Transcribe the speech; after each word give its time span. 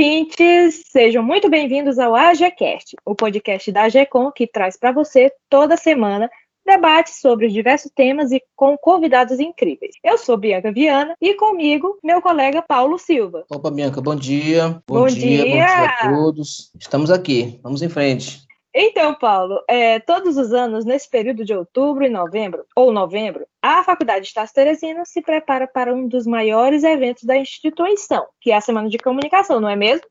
ouvintes! 0.00 0.84
Sejam 0.90 1.22
muito 1.22 1.50
bem-vindos 1.50 1.98
ao 1.98 2.14
AGCast, 2.14 2.96
o 3.04 3.14
podcast 3.14 3.70
da 3.70 3.82
AGCOM 3.82 4.32
que 4.34 4.46
traz 4.46 4.74
para 4.78 4.92
você 4.92 5.30
toda 5.50 5.76
semana 5.76 6.30
debates 6.64 7.20
sobre 7.20 7.46
os 7.46 7.52
diversos 7.52 7.92
temas 7.94 8.32
e 8.32 8.42
com 8.56 8.78
convidados 8.78 9.38
incríveis. 9.38 9.96
Eu 10.02 10.16
sou 10.16 10.38
Bianca 10.38 10.72
Viana 10.72 11.14
e 11.20 11.34
comigo 11.34 11.98
meu 12.02 12.22
colega 12.22 12.62
Paulo 12.62 12.98
Silva. 12.98 13.44
Opa, 13.50 13.70
Bianca, 13.70 14.00
bom 14.00 14.16
dia. 14.16 14.70
Bom, 14.88 15.00
bom 15.00 15.06
dia, 15.06 15.20
dia, 15.20 15.44
bom 15.44 15.50
dia 15.50 15.84
a 15.84 16.14
todos. 16.14 16.72
Estamos 16.80 17.10
aqui, 17.10 17.60
vamos 17.62 17.82
em 17.82 17.90
frente. 17.90 18.40
Então, 18.74 19.14
Paulo, 19.14 19.60
é, 19.68 19.98
todos 19.98 20.36
os 20.36 20.52
anos, 20.52 20.84
nesse 20.84 21.10
período 21.10 21.44
de 21.44 21.52
outubro 21.52 22.04
e 22.04 22.08
novembro, 22.08 22.64
ou 22.76 22.92
novembro, 22.92 23.44
a 23.60 23.82
Faculdade 23.82 24.22
de 24.22 24.28
Estácio 24.28 24.54
Teresina 24.54 25.04
se 25.04 25.20
prepara 25.20 25.66
para 25.66 25.92
um 25.92 26.06
dos 26.06 26.24
maiores 26.24 26.84
eventos 26.84 27.24
da 27.24 27.36
instituição, 27.36 28.26
que 28.40 28.52
é 28.52 28.56
a 28.56 28.60
Semana 28.60 28.88
de 28.88 28.98
Comunicação, 28.98 29.60
não 29.60 29.68
é 29.68 29.74
mesmo? 29.74 30.06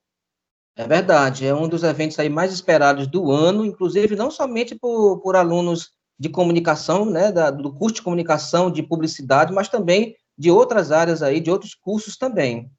É 0.76 0.86
verdade, 0.86 1.48
é 1.48 1.54
um 1.54 1.70
dos 1.70 1.84
eventos 1.84 2.20
aí 2.20 2.30
mais 2.30 2.54
esperados 2.54 3.08
do 3.08 3.32
ano, 3.32 3.66
inclusive 3.66 4.16
não 4.16 4.30
somente 4.30 4.76
por, 4.76 5.20
por 5.22 5.36
alunos 5.36 5.92
de 6.18 6.28
comunicação, 6.28 7.06
né, 7.06 7.32
da, 7.32 7.50
do 7.50 7.74
curso 7.74 7.96
de 7.96 8.02
comunicação, 8.02 8.70
de 8.70 8.84
publicidade, 8.84 9.54
mas 9.54 9.70
também 9.70 10.16
de 10.38 10.52
outras 10.52 10.92
áreas 10.92 11.24
aí, 11.24 11.40
de 11.40 11.50
outros 11.50 11.74
cursos 11.74 12.18
também. 12.18 12.70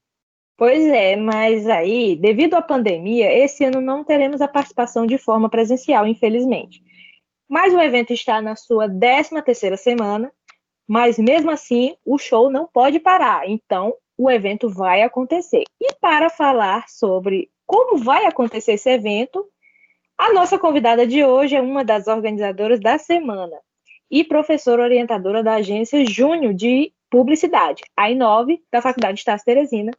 Pois 0.61 0.87
é, 0.89 1.17
mas 1.17 1.67
aí, 1.67 2.15
devido 2.15 2.53
à 2.53 2.61
pandemia, 2.61 3.33
esse 3.33 3.65
ano 3.65 3.81
não 3.81 4.05
teremos 4.05 4.43
a 4.43 4.47
participação 4.47 5.07
de 5.07 5.17
forma 5.17 5.49
presencial, 5.49 6.07
infelizmente. 6.07 6.83
Mas 7.49 7.73
o 7.73 7.81
evento 7.81 8.13
está 8.13 8.43
na 8.43 8.55
sua 8.55 8.87
13 8.87 9.41
terceira 9.43 9.79
semana, 9.79 10.31
mas 10.87 11.19
mesmo 11.19 11.51
assim 11.51 11.97
o 12.05 12.19
show 12.19 12.51
não 12.51 12.67
pode 12.67 13.01
parar, 13.01 13.49
então 13.49 13.95
o 14.19 14.31
evento 14.31 14.69
vai 14.69 15.01
acontecer. 15.01 15.65
E 15.81 15.95
para 15.95 16.29
falar 16.29 16.87
sobre 16.91 17.49
como 17.67 17.97
vai 17.97 18.27
acontecer 18.27 18.73
esse 18.73 18.91
evento, 18.91 19.49
a 20.19 20.31
nossa 20.35 20.59
convidada 20.59 21.07
de 21.07 21.25
hoje 21.25 21.57
é 21.57 21.63
uma 21.63 21.83
das 21.83 22.07
organizadoras 22.07 22.79
da 22.79 22.99
semana 22.99 23.59
e 24.11 24.23
professora 24.23 24.83
orientadora 24.83 25.43
da 25.43 25.55
agência 25.55 26.05
Júnior 26.05 26.53
de 26.53 26.93
Publicidade, 27.09 27.83
a 27.97 28.11
Inove, 28.11 28.63
da 28.71 28.83
Faculdade 28.83 29.15
de 29.15 29.21
Estácio 29.21 29.47
Teresina. 29.47 29.93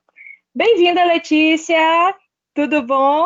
Bem-vinda, 0.53 1.05
Letícia! 1.05 2.13
Tudo 2.53 2.81
bom? 2.81 3.25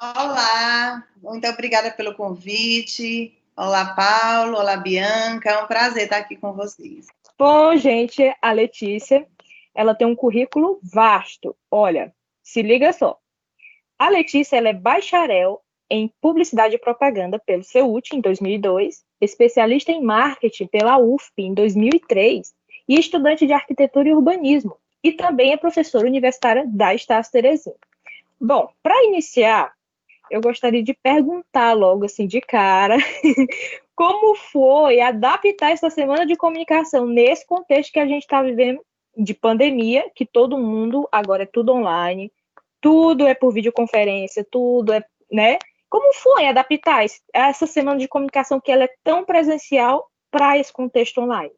Olá, 0.00 1.04
muito 1.20 1.48
obrigada 1.48 1.90
pelo 1.90 2.14
convite. 2.14 3.36
Olá, 3.56 3.92
Paulo. 3.92 4.56
Olá, 4.56 4.76
Bianca. 4.76 5.50
É 5.50 5.60
um 5.60 5.66
prazer 5.66 6.04
estar 6.04 6.18
aqui 6.18 6.36
com 6.36 6.52
vocês. 6.52 7.08
Bom, 7.36 7.76
gente, 7.76 8.22
a 8.40 8.52
Letícia, 8.52 9.26
ela 9.74 9.96
tem 9.96 10.06
um 10.06 10.14
currículo 10.14 10.78
vasto. 10.80 11.56
Olha, 11.68 12.14
se 12.40 12.62
liga 12.62 12.92
só. 12.92 13.18
A 13.98 14.08
Letícia 14.10 14.58
ela 14.58 14.68
é 14.68 14.72
bacharel 14.72 15.60
em 15.90 16.14
Publicidade 16.20 16.76
e 16.76 16.78
Propaganda 16.78 17.36
pelo 17.36 17.64
CEUT 17.64 18.14
em 18.14 18.20
2002, 18.20 19.02
especialista 19.20 19.90
em 19.90 20.04
Marketing 20.04 20.68
pela 20.68 20.98
UFP 20.98 21.42
em 21.42 21.54
2003 21.54 22.54
e 22.88 22.94
estudante 22.96 23.44
de 23.44 23.52
Arquitetura 23.52 24.08
e 24.08 24.14
Urbanismo, 24.14 24.78
e 25.02 25.12
também 25.12 25.52
é 25.52 25.56
professora 25.56 26.06
universitária 26.06 26.64
da 26.66 26.94
Estácio 26.94 27.32
Teresina. 27.32 27.76
Bom, 28.40 28.70
para 28.82 29.04
iniciar, 29.04 29.72
eu 30.30 30.40
gostaria 30.40 30.82
de 30.82 30.94
perguntar 30.94 31.72
logo 31.72 32.04
assim 32.04 32.26
de 32.26 32.40
cara, 32.40 32.96
como 33.94 34.36
foi 34.36 35.00
adaptar 35.00 35.72
essa 35.72 35.90
semana 35.90 36.24
de 36.24 36.36
comunicação 36.36 37.06
nesse 37.06 37.46
contexto 37.46 37.92
que 37.92 37.98
a 37.98 38.06
gente 38.06 38.22
está 38.22 38.42
vivendo 38.42 38.80
de 39.16 39.34
pandemia, 39.34 40.08
que 40.14 40.24
todo 40.24 40.58
mundo 40.58 41.08
agora 41.10 41.42
é 41.42 41.46
tudo 41.46 41.72
online, 41.72 42.32
tudo 42.80 43.26
é 43.26 43.34
por 43.34 43.52
videoconferência, 43.52 44.46
tudo 44.48 44.92
é, 44.92 45.04
né? 45.30 45.58
Como 45.90 46.12
foi 46.14 46.46
adaptar 46.46 47.04
essa 47.32 47.66
semana 47.66 47.98
de 47.98 48.06
comunicação 48.06 48.60
que 48.60 48.70
ela 48.70 48.84
é 48.84 48.94
tão 49.02 49.24
presencial 49.24 50.08
para 50.30 50.58
esse 50.58 50.72
contexto 50.72 51.20
online? 51.20 51.52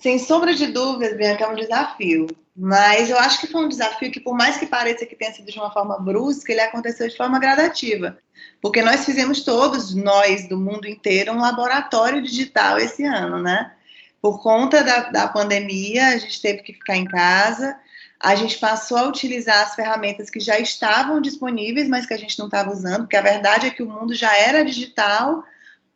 Sem 0.00 0.18
sombra 0.18 0.54
de 0.54 0.66
dúvidas, 0.68 1.16
Bianca, 1.16 1.44
é 1.44 1.48
um 1.48 1.54
desafio. 1.54 2.26
Mas 2.56 3.10
eu 3.10 3.18
acho 3.18 3.40
que 3.40 3.46
foi 3.46 3.64
um 3.64 3.68
desafio 3.68 4.10
que, 4.10 4.20
por 4.20 4.34
mais 4.34 4.56
que 4.56 4.66
pareça 4.66 5.06
que 5.06 5.14
tenha 5.14 5.32
sido 5.32 5.50
de 5.50 5.58
uma 5.58 5.70
forma 5.70 5.98
brusca, 5.98 6.50
ele 6.50 6.60
aconteceu 6.60 7.08
de 7.08 7.16
forma 7.16 7.38
gradativa. 7.38 8.18
Porque 8.60 8.82
nós 8.82 9.04
fizemos 9.04 9.44
todos, 9.44 9.94
nós 9.94 10.48
do 10.48 10.58
mundo 10.58 10.86
inteiro, 10.86 11.32
um 11.32 11.40
laboratório 11.40 12.22
digital 12.22 12.78
esse 12.78 13.04
ano, 13.04 13.42
né? 13.42 13.72
Por 14.20 14.42
conta 14.42 14.82
da, 14.82 15.10
da 15.10 15.28
pandemia, 15.28 16.08
a 16.08 16.18
gente 16.18 16.40
teve 16.40 16.62
que 16.62 16.72
ficar 16.74 16.96
em 16.96 17.04
casa, 17.04 17.76
a 18.18 18.34
gente 18.34 18.58
passou 18.58 18.98
a 18.98 19.08
utilizar 19.08 19.62
as 19.62 19.74
ferramentas 19.74 20.28
que 20.28 20.40
já 20.40 20.58
estavam 20.58 21.20
disponíveis, 21.20 21.88
mas 21.88 22.04
que 22.04 22.14
a 22.14 22.18
gente 22.18 22.38
não 22.38 22.46
estava 22.46 22.70
usando, 22.70 23.02
porque 23.02 23.16
a 23.16 23.22
verdade 23.22 23.66
é 23.66 23.70
que 23.70 23.82
o 23.82 23.88
mundo 23.88 24.14
já 24.14 24.36
era 24.36 24.64
digital, 24.64 25.42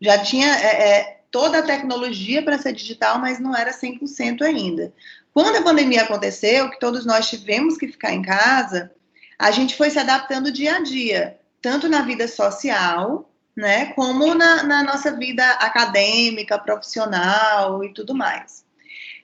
já 0.00 0.18
tinha 0.18 0.48
é, 0.56 0.88
é, 0.88 1.20
toda 1.34 1.58
a 1.58 1.62
tecnologia 1.62 2.44
para 2.44 2.58
ser 2.58 2.72
digital, 2.72 3.18
mas 3.18 3.40
não 3.40 3.56
era 3.56 3.72
100% 3.72 4.42
ainda. 4.42 4.92
Quando 5.32 5.56
a 5.56 5.62
pandemia 5.62 6.02
aconteceu, 6.02 6.70
que 6.70 6.78
todos 6.78 7.04
nós 7.04 7.28
tivemos 7.28 7.76
que 7.76 7.88
ficar 7.88 8.12
em 8.12 8.22
casa, 8.22 8.92
a 9.36 9.50
gente 9.50 9.74
foi 9.76 9.90
se 9.90 9.98
adaptando 9.98 10.52
dia 10.52 10.76
a 10.76 10.80
dia, 10.80 11.36
tanto 11.60 11.88
na 11.88 12.02
vida 12.02 12.28
social, 12.28 13.28
né, 13.56 13.86
como 13.94 14.32
na, 14.32 14.62
na 14.62 14.84
nossa 14.84 15.10
vida 15.10 15.44
acadêmica, 15.54 16.56
profissional 16.56 17.82
e 17.82 17.92
tudo 17.92 18.14
mais. 18.14 18.64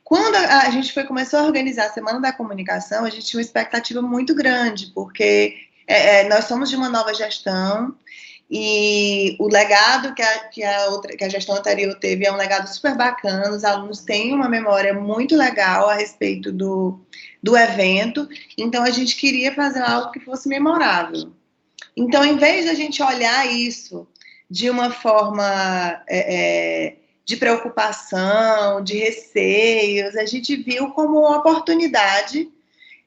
Quando 0.02 0.34
a, 0.34 0.68
gente 0.70 0.92
foi 0.92 1.04
começou 1.04 1.38
a 1.38 1.44
organizar 1.44 1.86
a 1.86 1.92
Semana 1.92 2.20
da 2.20 2.32
Comunicação, 2.32 3.04
a 3.04 3.10
gente 3.10 3.26
tinha 3.26 3.38
uma 3.38 3.44
expectativa 3.44 4.02
muito 4.02 4.34
grande, 4.34 4.90
porque 4.92 5.54
é, 5.86 6.22
é, 6.22 6.28
nós 6.28 6.46
somos 6.46 6.68
de 6.68 6.74
uma 6.74 6.88
nova 6.88 7.14
gestão 7.14 7.94
e 8.50 9.36
o 9.38 9.46
legado 9.46 10.12
que 10.12 10.22
a, 10.22 10.38
que 10.48 10.64
a, 10.64 10.88
outra, 10.88 11.16
que 11.16 11.22
a 11.22 11.28
gestão 11.28 11.54
anterior 11.54 11.94
teve 11.94 12.26
é 12.26 12.32
um 12.32 12.36
legado 12.36 12.66
super 12.66 12.96
bacana. 12.96 13.52
Os 13.52 13.62
alunos 13.62 14.00
têm 14.00 14.34
uma 14.34 14.48
memória 14.48 14.92
muito 14.92 15.36
legal 15.36 15.88
a 15.88 15.94
respeito 15.94 16.50
do, 16.50 16.98
do 17.40 17.56
evento, 17.56 18.28
então 18.58 18.82
a 18.82 18.90
gente 18.90 19.14
queria 19.14 19.54
fazer 19.54 19.82
algo 19.82 20.10
que 20.10 20.18
fosse 20.18 20.48
memorável. 20.48 21.32
Então, 21.96 22.24
em 22.24 22.36
vez 22.36 22.64
de 22.64 22.70
a 22.70 22.74
gente 22.74 23.00
olhar 23.02 23.46
isso 23.46 24.08
de 24.50 24.68
uma 24.68 24.90
forma 24.90 26.02
é, 26.08 26.88
é, 26.88 26.96
de 27.24 27.36
preocupação, 27.36 28.82
de 28.82 28.96
receios, 28.96 30.16
a 30.16 30.26
gente 30.26 30.56
viu 30.56 30.90
como 30.90 31.20
uma 31.20 31.38
oportunidade 31.38 32.48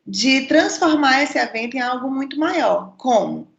de 0.07 0.47
transformar 0.47 1.23
esse 1.23 1.37
evento 1.37 1.75
em 1.75 1.81
algo 1.81 2.09
muito 2.09 2.39
maior. 2.39 2.93
Como? 2.97 3.52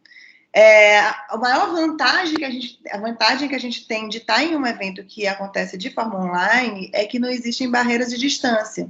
É, 0.57 0.99
a 0.99 1.37
maior 1.37 1.69
vantagem 1.73 2.35
que 2.35 2.45
a 2.45 2.49
gente, 2.49 2.79
a 2.89 2.97
vantagem 2.97 3.49
que 3.49 3.55
a 3.55 3.59
gente 3.59 3.85
tem 3.85 4.07
de 4.07 4.19
estar 4.19 4.41
em 4.41 4.55
um 4.55 4.65
evento 4.65 5.03
que 5.03 5.27
acontece 5.27 5.77
de 5.77 5.89
forma 5.89 6.17
online 6.17 6.89
é 6.93 7.05
que 7.05 7.19
não 7.19 7.29
existem 7.29 7.69
barreiras 7.69 8.09
de 8.09 8.17
distância. 8.17 8.89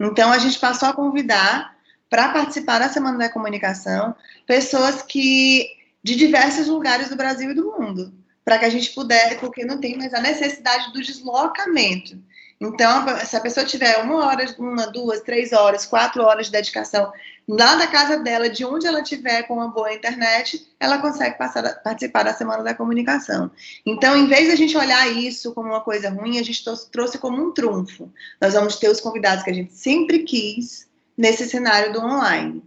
Então 0.00 0.32
a 0.32 0.38
gente 0.38 0.58
passou 0.58 0.88
a 0.88 0.94
convidar 0.94 1.76
para 2.08 2.30
participar 2.30 2.78
da 2.78 2.88
Semana 2.88 3.18
da 3.18 3.28
Comunicação 3.28 4.16
pessoas 4.46 5.02
que 5.02 5.68
de 6.02 6.16
diversos 6.16 6.66
lugares 6.66 7.10
do 7.10 7.16
Brasil 7.16 7.50
e 7.50 7.54
do 7.54 7.72
mundo 7.78 8.14
para 8.42 8.58
que 8.58 8.64
a 8.64 8.70
gente 8.70 8.94
pudesse, 8.94 9.34
porque 9.36 9.66
não 9.66 9.78
tem 9.78 9.98
mais 9.98 10.14
a 10.14 10.20
necessidade 10.20 10.92
do 10.92 11.02
deslocamento. 11.02 12.16
Então, 12.60 13.04
se 13.26 13.36
a 13.36 13.40
pessoa 13.40 13.66
tiver 13.66 13.98
uma 13.98 14.24
hora, 14.24 14.46
uma, 14.58 14.86
duas, 14.86 15.20
três 15.20 15.52
horas, 15.52 15.84
quatro 15.84 16.22
horas 16.22 16.46
de 16.46 16.52
dedicação 16.52 17.12
lá 17.48 17.76
da 17.76 17.86
casa 17.86 18.18
dela, 18.18 18.48
de 18.48 18.64
onde 18.64 18.86
ela 18.86 19.00
estiver 19.00 19.44
com 19.44 19.54
uma 19.54 19.68
boa 19.68 19.92
internet, 19.92 20.66
ela 20.80 20.98
consegue 20.98 21.38
passar, 21.38 21.62
participar 21.82 22.24
da 22.24 22.34
Semana 22.34 22.62
da 22.62 22.74
Comunicação. 22.74 23.50
Então, 23.84 24.16
em 24.16 24.26
vez 24.26 24.46
de 24.46 24.52
a 24.52 24.56
gente 24.56 24.76
olhar 24.76 25.06
isso 25.08 25.54
como 25.54 25.68
uma 25.68 25.80
coisa 25.80 26.10
ruim, 26.10 26.38
a 26.38 26.42
gente 26.42 26.64
trouxe 26.90 27.18
como 27.18 27.40
um 27.40 27.52
trunfo. 27.52 28.10
Nós 28.40 28.54
vamos 28.54 28.76
ter 28.76 28.88
os 28.88 29.00
convidados 29.00 29.44
que 29.44 29.50
a 29.50 29.54
gente 29.54 29.72
sempre 29.72 30.20
quis 30.20 30.88
nesse 31.16 31.48
cenário 31.48 31.92
do 31.92 32.00
online. 32.00 32.62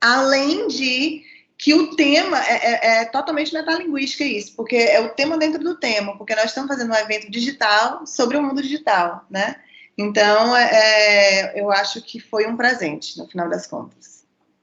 Além 0.00 0.66
de 0.66 1.22
que 1.56 1.72
o 1.72 1.94
tema 1.94 2.38
é, 2.44 2.52
é, 2.52 3.00
é, 3.00 3.04
totalmente 3.04 3.54
metalinguística 3.54 4.24
isso, 4.24 4.54
porque 4.56 4.76
é 4.76 5.00
o 5.00 5.10
tema 5.10 5.38
dentro 5.38 5.62
do 5.62 5.76
tema, 5.76 6.16
porque 6.18 6.34
nós 6.34 6.46
estamos 6.46 6.68
fazendo 6.68 6.90
um 6.92 6.96
evento 6.96 7.30
digital 7.30 8.06
sobre 8.06 8.36
o 8.36 8.42
mundo 8.42 8.60
digital, 8.60 9.24
né? 9.30 9.56
Então, 9.96 10.56
é, 10.56 11.52
é 11.52 11.60
eu 11.60 11.70
acho 11.70 12.02
que 12.02 12.18
foi 12.18 12.46
um 12.46 12.56
presente, 12.56 13.16
no 13.16 13.28
final 13.28 13.48
das 13.48 13.66
contas. 13.66 14.13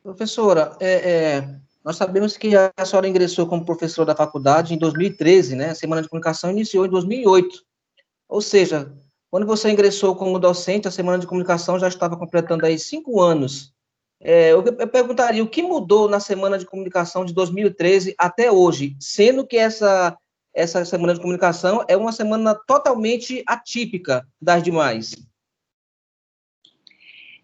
Professora, 0.04 0.76
é, 0.80 1.12
é, 1.12 1.56
nós 1.84 1.96
sabemos 1.96 2.36
que 2.36 2.54
a 2.56 2.86
senhora 2.86 3.08
ingressou 3.08 3.46
como 3.46 3.66
professora 3.66 4.08
da 4.08 4.16
faculdade 4.16 4.74
em 4.74 4.78
2013, 4.78 5.56
né? 5.56 5.70
A 5.70 5.76
Semana 5.76 6.02
de 6.02 6.10
Comunicação 6.10 6.50
iniciou 6.50 6.86
em 6.86 6.90
2008. 6.90 7.64
Ou 8.28 8.42
seja, 8.42 8.92
quando 9.30 9.46
você 9.46 9.70
ingressou 9.70 10.16
como 10.16 10.40
docente, 10.40 10.88
a 10.88 10.92
Semana 10.92 11.20
de 11.20 11.28
Comunicação 11.28 11.78
já 11.78 11.88
estava 11.88 12.18
completando 12.18 12.66
aí 12.66 12.80
cinco 12.80 13.22
anos. 13.22 13.74
É, 14.20 14.52
eu, 14.52 14.64
eu, 14.64 14.88
perguntaria 14.88 15.44
o 15.44 15.50
que 15.50 15.62
mudou 15.62 16.10
na 16.10 16.20
semana 16.20 16.58
de 16.58 16.66
comunicação 16.66 17.24
de 17.24 17.34
2013 17.34 18.16
até 18.18 18.52
hoje, 18.52 18.96
sendo 19.00 19.46
que 19.46 19.58
essa, 19.58 20.16
essa 20.54 20.84
semana 20.86 21.14
de 21.14 21.20
comunicação 21.20 21.84
é 21.88 21.96
uma 21.96 22.12
semana 22.12 22.56
totalmente 22.68 23.44
atípica 23.48 24.28
das 24.40 24.62
demais. 24.62 25.16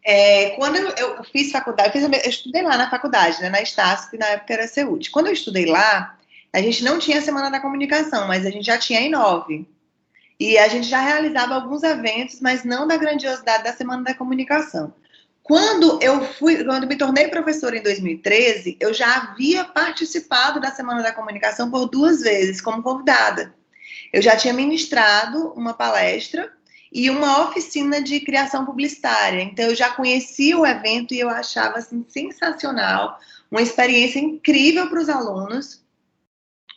É, 0.10 0.52
quando 0.52 0.78
eu, 0.78 0.88
eu, 0.92 1.24
fiz 1.26 1.52
faculdade, 1.52 1.90
eu, 1.90 1.92
fiz, 1.92 2.24
eu, 2.24 2.30
estudei 2.30 2.62
lá 2.62 2.78
na 2.78 2.90
faculdade, 2.90 3.42
né, 3.42 3.50
na 3.50 3.62
Estácio, 3.62 4.10
que 4.10 4.18
na 4.18 4.28
época 4.28 4.54
era 4.54 4.66
CEUT. 4.66 5.12
Quando 5.12 5.28
eu 5.28 5.34
estudei 5.34 5.66
lá, 5.66 6.18
a 6.54 6.62
gente 6.62 6.82
não 6.82 6.98
tinha 6.98 7.18
a 7.18 7.22
Semana 7.22 7.52
da 7.52 7.60
Comunicação, 7.60 8.26
mas 8.26 8.46
a 8.46 8.50
gente 8.50 8.66
já 8.66 8.78
tinha 8.78 9.00
a 9.00 9.04
Inove. 9.04 9.68
E 10.40 10.58
a 10.58 10.70
gente 10.70 10.88
já 10.88 11.02
realizava 11.02 11.56
alguns 11.56 11.84
eventos, 11.84 12.40
mas 12.40 12.64
não 12.64 12.88
da 12.88 12.96
grandiosidade 12.96 13.66
da 13.66 13.74
Semana 13.74 14.02
da 14.02 14.14
Comunicação. 14.14 14.94
Quando 15.44 16.00
eu 16.02 16.24
fui, 16.24 16.64
quando 16.64 16.88
me 16.88 16.96
tornei 16.96 17.28
professora 17.28 17.78
em 17.78 17.84
2013, 17.84 18.78
eu 18.80 18.94
já 18.94 19.14
havia 19.14 19.66
participado 19.66 20.62
da 20.62 20.72
Semana 20.72 21.04
da 21.04 21.12
Comunicação 21.12 21.70
por 21.70 21.86
duas 21.86 22.22
vezes 22.22 22.62
como 22.62 22.82
convidada. 22.82 23.54
Eu 24.14 24.22
já 24.22 24.38
tinha 24.38 24.54
ministrado 24.54 25.50
uma 25.50 25.74
palestra 25.74 26.50
e 26.92 27.10
uma 27.10 27.48
oficina 27.48 28.02
de 28.02 28.20
criação 28.20 28.66
publicitária. 28.66 29.42
Então 29.42 29.66
eu 29.66 29.76
já 29.76 29.92
conhecia 29.92 30.58
o 30.58 30.66
evento 30.66 31.14
e 31.14 31.20
eu 31.20 31.30
achava 31.30 31.78
assim 31.78 32.06
sensacional, 32.08 33.18
uma 33.52 33.62
experiência 33.62 34.20
incrível 34.20 34.90
para 34.90 35.00
os 35.00 35.10
alunos 35.10 35.84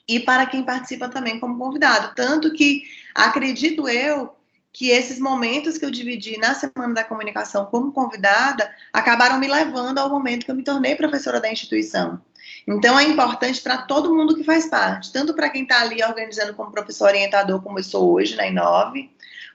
e 0.08 0.18
para 0.20 0.46
quem 0.46 0.64
participa 0.64 1.08
também 1.08 1.38
como 1.38 1.58
convidado. 1.58 2.14
Tanto 2.14 2.52
que 2.52 2.82
acredito 3.14 3.88
eu 3.88 4.34
que 4.72 4.90
esses 4.90 5.18
momentos 5.18 5.78
que 5.78 5.84
eu 5.84 5.90
dividi 5.90 6.38
na 6.38 6.54
Semana 6.54 6.94
da 6.94 7.04
Comunicação 7.04 7.66
como 7.66 7.92
convidada 7.92 8.72
acabaram 8.92 9.38
me 9.38 9.48
levando 9.48 9.98
ao 9.98 10.08
momento 10.08 10.44
que 10.44 10.50
eu 10.50 10.54
me 10.54 10.62
tornei 10.62 10.94
professora 10.94 11.40
da 11.40 11.50
instituição. 11.50 12.20
Então 12.66 12.98
é 12.98 13.04
importante 13.04 13.60
para 13.60 13.78
todo 13.78 14.14
mundo 14.14 14.36
que 14.36 14.44
faz 14.44 14.66
parte, 14.66 15.12
tanto 15.12 15.34
para 15.34 15.48
quem 15.48 15.62
está 15.62 15.80
ali 15.80 16.02
organizando 16.02 16.54
como 16.54 16.70
professor 16.70 17.06
orientador, 17.06 17.62
como 17.62 17.78
eu 17.78 17.84
sou 17.84 18.12
hoje 18.12 18.36
na 18.36 18.46
Inove, 18.46 19.10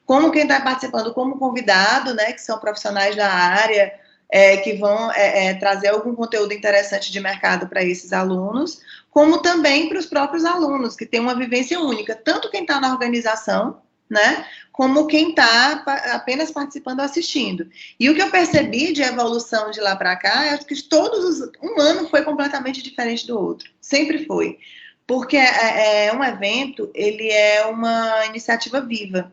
como 0.05 0.31
quem 0.31 0.43
está 0.43 0.61
participando 0.61 1.13
como 1.13 1.37
convidado, 1.37 2.13
né, 2.13 2.31
que 2.31 2.41
são 2.41 2.59
profissionais 2.59 3.15
da 3.15 3.27
área, 3.27 3.93
é, 4.29 4.57
que 4.57 4.73
vão 4.73 5.11
é, 5.11 5.47
é, 5.47 5.53
trazer 5.55 5.87
algum 5.89 6.15
conteúdo 6.15 6.53
interessante 6.53 7.11
de 7.11 7.19
mercado 7.19 7.67
para 7.67 7.83
esses 7.83 8.13
alunos, 8.13 8.81
como 9.09 9.41
também 9.41 9.87
para 9.87 9.99
os 9.99 10.05
próprios 10.05 10.45
alunos, 10.45 10.95
que 10.95 11.05
têm 11.05 11.19
uma 11.19 11.35
vivência 11.35 11.79
única, 11.79 12.15
tanto 12.15 12.49
quem 12.49 12.61
está 12.61 12.79
na 12.79 12.91
organização, 12.91 13.81
né, 14.09 14.45
como 14.71 15.07
quem 15.07 15.29
está 15.29 15.83
apenas 16.13 16.51
participando 16.51 16.99
assistindo. 16.99 17.67
E 17.99 18.07
o 18.09 18.13
que 18.13 18.21
eu 18.21 18.29
percebi 18.29 18.93
de 18.93 19.01
evolução 19.01 19.71
de 19.71 19.79
lá 19.79 19.95
para 19.95 20.15
cá 20.15 20.45
é 20.45 20.57
que 20.57 20.79
todos 20.83 21.25
os, 21.25 21.51
um 21.63 21.79
ano 21.79 22.07
foi 22.09 22.21
completamente 22.23 22.83
diferente 22.83 23.25
do 23.25 23.39
outro, 23.39 23.71
sempre 23.81 24.25
foi, 24.25 24.59
porque 25.07 25.37
é, 25.37 26.07
é 26.07 26.13
um 26.13 26.23
evento, 26.23 26.91
ele 26.93 27.31
é 27.31 27.65
uma 27.65 28.25
iniciativa 28.25 28.81
viva 28.81 29.31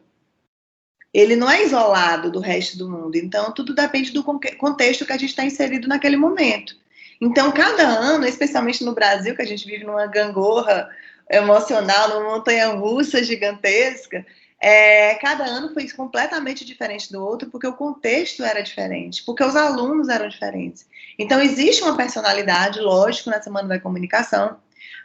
ele 1.12 1.36
não 1.36 1.50
é 1.50 1.62
isolado 1.62 2.30
do 2.30 2.40
resto 2.40 2.78
do 2.78 2.88
mundo. 2.88 3.16
Então, 3.16 3.52
tudo 3.52 3.74
depende 3.74 4.12
do 4.12 4.24
contexto 4.24 5.04
que 5.04 5.12
a 5.12 5.18
gente 5.18 5.30
está 5.30 5.44
inserido 5.44 5.86
naquele 5.86 6.16
momento. 6.16 6.74
Então, 7.20 7.52
cada 7.52 7.84
ano, 7.84 8.26
especialmente 8.26 8.82
no 8.82 8.94
Brasil, 8.94 9.36
que 9.36 9.42
a 9.42 9.46
gente 9.46 9.66
vive 9.66 9.84
numa 9.84 10.06
gangorra 10.06 10.88
emocional, 11.30 12.08
numa 12.08 12.36
montanha 12.36 12.68
russa 12.68 13.22
gigantesca, 13.22 14.24
é, 14.60 15.14
cada 15.16 15.44
ano 15.44 15.72
foi 15.74 15.88
completamente 15.90 16.64
diferente 16.64 17.12
do 17.12 17.22
outro, 17.24 17.50
porque 17.50 17.66
o 17.66 17.74
contexto 17.74 18.42
era 18.44 18.62
diferente, 18.62 19.22
porque 19.24 19.44
os 19.44 19.56
alunos 19.56 20.08
eram 20.08 20.28
diferentes. 20.28 20.86
Então, 21.18 21.40
existe 21.40 21.82
uma 21.82 21.96
personalidade, 21.96 22.80
lógico, 22.80 23.28
na 23.28 23.42
Semana 23.42 23.68
da 23.68 23.80
Comunicação, 23.80 24.56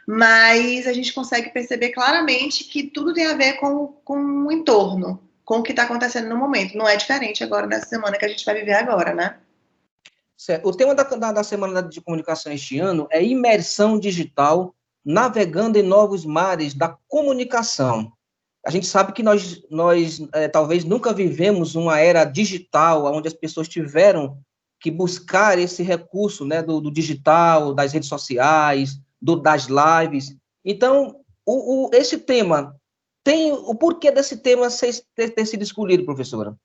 mas 0.06 0.86
a 0.86 0.92
gente 0.92 1.12
consegue 1.12 1.50
perceber 1.50 1.90
claramente 1.90 2.64
que 2.64 2.84
tudo 2.84 3.12
tem 3.12 3.26
a 3.26 3.36
ver 3.36 3.54
com, 3.54 3.88
com 4.04 4.46
o 4.46 4.50
entorno, 4.52 5.20
com 5.48 5.60
o 5.60 5.62
que 5.62 5.72
está 5.72 5.84
acontecendo 5.84 6.28
no 6.28 6.36
momento. 6.36 6.76
Não 6.76 6.86
é 6.86 6.94
diferente 6.94 7.42
agora 7.42 7.66
nessa 7.66 7.86
semana 7.86 8.18
que 8.18 8.24
a 8.26 8.28
gente 8.28 8.44
vai 8.44 8.54
viver 8.54 8.74
agora, 8.74 9.14
né? 9.14 9.38
Certo. 10.36 10.68
O 10.68 10.72
tema 10.72 10.94
da, 10.94 11.04
da, 11.04 11.32
da 11.32 11.42
Semana 11.42 11.82
de 11.82 12.02
Comunicação 12.02 12.52
este 12.52 12.78
ano 12.78 13.08
é 13.10 13.24
imersão 13.24 13.98
digital, 13.98 14.74
navegando 15.02 15.78
em 15.78 15.82
novos 15.82 16.26
mares 16.26 16.74
da 16.74 16.94
comunicação. 17.08 18.12
A 18.62 18.70
gente 18.70 18.86
sabe 18.86 19.14
que 19.14 19.22
nós, 19.22 19.62
nós 19.70 20.20
é, 20.34 20.48
talvez 20.48 20.84
nunca 20.84 21.14
vivemos 21.14 21.74
uma 21.74 21.98
era 21.98 22.24
digital, 22.24 23.06
onde 23.06 23.28
as 23.28 23.34
pessoas 23.34 23.68
tiveram 23.68 24.38
que 24.78 24.90
buscar 24.90 25.58
esse 25.58 25.82
recurso 25.82 26.44
né, 26.44 26.62
do, 26.62 26.78
do 26.78 26.92
digital, 26.92 27.72
das 27.72 27.94
redes 27.94 28.10
sociais, 28.10 29.00
do, 29.18 29.34
das 29.34 29.66
lives. 29.66 30.36
Então, 30.62 31.22
o, 31.46 31.86
o, 31.86 31.90
esse 31.94 32.18
tema 32.18 32.77
tem 33.28 33.52
o 33.52 33.74
porquê 33.74 34.10
desse 34.10 34.38
tema 34.38 34.68
ter, 35.14 35.34
ter 35.34 35.44
sido 35.44 35.62
escolhido, 35.62 36.02
professora? 36.02 36.56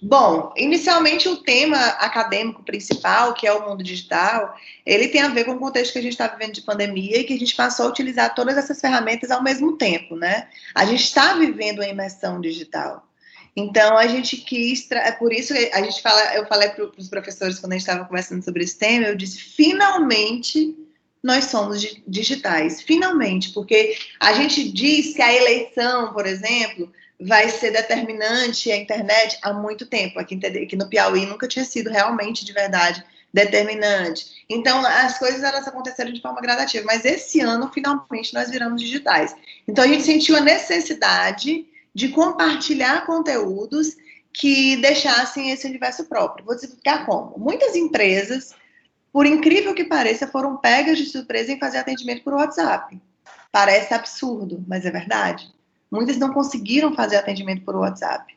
Bom, 0.00 0.54
inicialmente 0.56 1.28
o 1.28 1.42
tema 1.42 1.76
acadêmico 1.76 2.62
principal, 2.62 3.34
que 3.34 3.44
é 3.44 3.52
o 3.52 3.68
mundo 3.68 3.82
digital, 3.82 4.56
ele 4.86 5.08
tem 5.08 5.20
a 5.20 5.28
ver 5.28 5.44
com 5.44 5.54
o 5.54 5.58
contexto 5.58 5.92
que 5.92 5.98
a 5.98 6.02
gente 6.02 6.12
está 6.12 6.28
vivendo 6.28 6.52
de 6.54 6.62
pandemia 6.62 7.18
e 7.18 7.24
que 7.24 7.34
a 7.34 7.38
gente 7.38 7.56
passou 7.56 7.86
a 7.86 7.88
utilizar 7.88 8.32
todas 8.32 8.56
essas 8.56 8.80
ferramentas 8.80 9.32
ao 9.32 9.42
mesmo 9.42 9.76
tempo, 9.76 10.14
né? 10.14 10.48
A 10.76 10.84
gente 10.84 11.02
está 11.02 11.34
vivendo 11.34 11.80
uma 11.80 11.88
imersão 11.88 12.40
digital. 12.40 13.04
Então 13.56 13.98
a 13.98 14.06
gente 14.06 14.36
quis, 14.36 14.88
é 14.92 15.10
por 15.10 15.32
isso 15.32 15.52
que 15.52 15.70
a 15.72 15.82
gente 15.82 16.00
fala, 16.00 16.36
eu 16.36 16.46
falei 16.46 16.68
para 16.68 16.84
os 16.84 17.08
professores 17.08 17.58
quando 17.58 17.72
a 17.72 17.74
gente 17.74 17.88
estava 17.88 18.04
conversando 18.04 18.44
sobre 18.44 18.62
esse 18.62 18.78
tema, 18.78 19.06
eu 19.06 19.16
disse 19.16 19.40
finalmente 19.40 20.76
nós 21.22 21.46
somos 21.46 21.80
digitais, 22.06 22.80
finalmente, 22.80 23.50
porque 23.50 23.96
a 24.18 24.32
gente 24.32 24.70
diz 24.70 25.14
que 25.14 25.22
a 25.22 25.32
eleição, 25.32 26.12
por 26.12 26.26
exemplo, 26.26 26.90
vai 27.20 27.50
ser 27.50 27.70
determinante 27.70 28.72
a 28.72 28.76
internet 28.76 29.38
há 29.42 29.52
muito 29.52 29.86
tempo. 29.86 30.18
Aqui, 30.18 30.40
aqui 30.46 30.76
no 30.76 30.88
Piauí 30.88 31.26
nunca 31.26 31.46
tinha 31.46 31.64
sido 31.64 31.90
realmente 31.90 32.44
de 32.44 32.52
verdade 32.52 33.04
determinante. 33.32 34.44
Então, 34.48 34.84
as 34.84 35.18
coisas 35.18 35.42
elas 35.42 35.68
aconteceram 35.68 36.12
de 36.12 36.20
forma 36.20 36.40
gradativa, 36.40 36.84
mas 36.86 37.04
esse 37.04 37.40
ano, 37.40 37.70
finalmente, 37.72 38.34
nós 38.34 38.50
viramos 38.50 38.80
digitais. 38.80 39.36
Então, 39.68 39.84
a 39.84 39.86
gente 39.86 40.02
sentiu 40.02 40.36
a 40.36 40.40
necessidade 40.40 41.66
de 41.94 42.08
compartilhar 42.08 43.04
conteúdos 43.04 43.96
que 44.32 44.76
deixassem 44.76 45.50
esse 45.50 45.66
universo 45.66 46.04
próprio. 46.04 46.44
Vou 46.44 46.54
explicar 46.54 47.04
como. 47.04 47.38
Muitas 47.38 47.74
empresas 47.76 48.54
por 49.12 49.26
incrível 49.26 49.74
que 49.74 49.84
pareça, 49.84 50.26
foram 50.26 50.56
pegas 50.56 50.98
de 50.98 51.06
surpresa 51.06 51.52
em 51.52 51.58
fazer 51.58 51.78
atendimento 51.78 52.22
por 52.22 52.34
WhatsApp. 52.34 53.00
Parece 53.50 53.92
absurdo, 53.92 54.64
mas 54.68 54.86
é 54.86 54.90
verdade. 54.90 55.52
Muitas 55.90 56.16
não 56.16 56.32
conseguiram 56.32 56.94
fazer 56.94 57.16
atendimento 57.16 57.64
por 57.64 57.74
WhatsApp. 57.74 58.36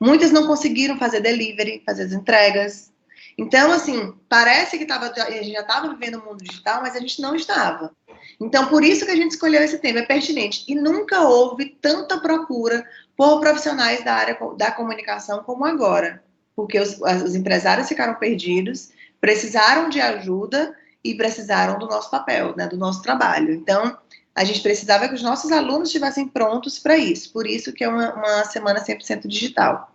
Muitas 0.00 0.32
não 0.32 0.46
conseguiram 0.46 0.98
fazer 0.98 1.20
delivery, 1.20 1.82
fazer 1.86 2.02
as 2.02 2.12
entregas. 2.12 2.90
Então, 3.38 3.70
assim, 3.70 4.12
parece 4.28 4.76
que 4.76 4.84
tava, 4.84 5.06
a 5.06 5.30
gente 5.30 5.52
já 5.52 5.60
estava 5.60 5.88
vivendo 5.88 6.16
o 6.16 6.24
mundo 6.24 6.42
digital, 6.42 6.82
mas 6.82 6.96
a 6.96 7.00
gente 7.00 7.22
não 7.22 7.36
estava. 7.36 7.92
Então, 8.40 8.66
por 8.66 8.82
isso 8.82 9.04
que 9.04 9.12
a 9.12 9.16
gente 9.16 9.30
escolheu 9.30 9.62
esse 9.62 9.78
tema, 9.78 10.00
é 10.00 10.06
pertinente. 10.06 10.64
E 10.66 10.74
nunca 10.74 11.22
houve 11.22 11.76
tanta 11.80 12.20
procura 12.20 12.84
por 13.16 13.40
profissionais 13.40 14.04
da 14.04 14.14
área 14.14 14.38
da 14.56 14.72
comunicação 14.72 15.44
como 15.44 15.64
agora. 15.64 16.22
Porque 16.56 16.80
os, 16.80 17.00
os 17.24 17.34
empresários 17.36 17.88
ficaram 17.88 18.16
perdidos 18.16 18.90
precisaram 19.22 19.88
de 19.88 20.00
ajuda 20.00 20.76
e 21.04 21.14
precisaram 21.14 21.78
do 21.78 21.86
nosso 21.86 22.10
papel, 22.10 22.56
né, 22.56 22.66
do 22.66 22.76
nosso 22.76 23.00
trabalho. 23.02 23.54
Então, 23.54 23.96
a 24.34 24.42
gente 24.42 24.60
precisava 24.60 25.08
que 25.08 25.14
os 25.14 25.22
nossos 25.22 25.52
alunos 25.52 25.88
estivessem 25.88 26.26
prontos 26.26 26.80
para 26.80 26.96
isso, 26.96 27.32
por 27.32 27.46
isso 27.46 27.72
que 27.72 27.84
é 27.84 27.88
uma, 27.88 28.12
uma 28.14 28.44
semana 28.44 28.84
100% 28.84 29.28
digital. 29.28 29.92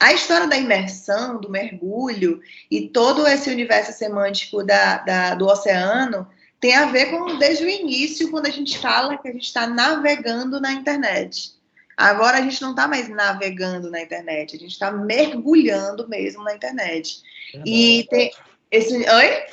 A 0.00 0.14
história 0.14 0.48
da 0.48 0.56
imersão, 0.56 1.38
do 1.38 1.50
mergulho 1.50 2.40
e 2.70 2.88
todo 2.88 3.26
esse 3.26 3.50
universo 3.50 3.92
semântico 3.92 4.64
da, 4.64 4.98
da, 4.98 5.34
do 5.34 5.46
oceano 5.46 6.26
tem 6.58 6.74
a 6.74 6.86
ver 6.86 7.10
com 7.10 7.38
desde 7.38 7.64
o 7.64 7.68
início, 7.68 8.30
quando 8.30 8.46
a 8.46 8.50
gente 8.50 8.78
fala 8.78 9.18
que 9.18 9.28
a 9.28 9.32
gente 9.32 9.44
está 9.44 9.66
navegando 9.66 10.60
na 10.60 10.72
internet. 10.72 11.52
Agora 11.94 12.38
a 12.38 12.40
gente 12.40 12.62
não 12.62 12.70
está 12.70 12.88
mais 12.88 13.08
navegando 13.08 13.90
na 13.90 14.00
internet, 14.00 14.56
a 14.56 14.58
gente 14.58 14.72
está 14.72 14.90
mergulhando 14.90 16.08
mesmo 16.08 16.42
na 16.42 16.54
internet. 16.54 17.20
É 17.54 17.62
e 17.66 18.06
tem, 18.08 18.32
esse, 18.72 18.94
oi? 18.94 19.44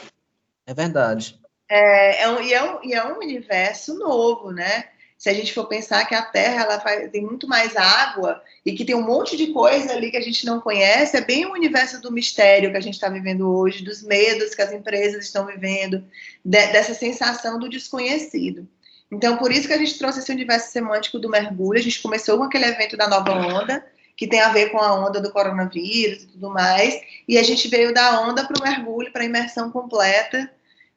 É 0.66 0.74
verdade. 0.74 1.38
É, 1.70 2.24
é 2.24 2.30
um, 2.30 2.42
e, 2.42 2.54
é 2.54 2.64
um, 2.64 2.84
e 2.84 2.94
é 2.94 3.06
um 3.06 3.18
universo 3.18 3.94
novo, 3.96 4.52
né? 4.52 4.86
Se 5.18 5.30
a 5.30 5.34
gente 5.34 5.54
for 5.54 5.68
pensar 5.68 6.06
que 6.06 6.16
a 6.16 6.22
Terra 6.22 6.64
ela 6.64 6.80
faz, 6.80 7.12
tem 7.12 7.22
muito 7.22 7.46
mais 7.46 7.76
água 7.76 8.42
e 8.66 8.72
que 8.72 8.86
tem 8.86 8.96
um 8.96 9.06
monte 9.06 9.36
de 9.36 9.48
coisa 9.48 9.92
ali 9.92 10.10
que 10.10 10.16
a 10.16 10.22
gente 10.22 10.46
não 10.46 10.62
conhece, 10.62 11.18
é 11.18 11.22
bem 11.22 11.46
o 11.46 11.52
universo 11.52 12.02
do 12.02 12.10
mistério 12.10 12.72
que 12.72 12.78
a 12.78 12.82
gente 12.82 12.94
está 12.94 13.10
vivendo 13.10 13.54
hoje, 13.54 13.84
dos 13.84 14.02
medos 14.02 14.56
que 14.56 14.62
as 14.62 14.72
empresas 14.72 15.26
estão 15.26 15.46
vivendo, 15.46 16.06
de, 16.44 16.68
dessa 16.68 16.94
sensação 16.94 17.60
do 17.60 17.68
desconhecido. 17.68 18.66
Então, 19.12 19.36
por 19.36 19.52
isso 19.52 19.68
que 19.68 19.74
a 19.74 19.78
gente 19.78 19.98
trouxe 19.98 20.20
esse 20.20 20.32
universo 20.32 20.72
semântico 20.72 21.20
do 21.20 21.30
mergulho. 21.30 21.80
A 21.80 21.84
gente 21.84 22.02
começou 22.02 22.38
com 22.38 22.44
aquele 22.46 22.66
evento 22.66 22.96
da 22.96 23.08
nova 23.08 23.34
onda, 23.34 23.86
que 24.20 24.28
tem 24.28 24.42
a 24.42 24.50
ver 24.50 24.70
com 24.70 24.78
a 24.80 24.94
onda 24.94 25.22
do 25.22 25.32
coronavírus 25.32 26.24
e 26.24 26.28
tudo 26.28 26.50
mais. 26.50 26.94
E 27.26 27.38
a 27.38 27.42
gente 27.42 27.70
veio 27.70 27.94
da 27.94 28.20
onda 28.20 28.46
para 28.46 28.60
o 28.60 28.62
mergulho, 28.62 29.14
para 29.14 29.22
a 29.22 29.26
imersão 29.26 29.72
completa, 29.72 30.52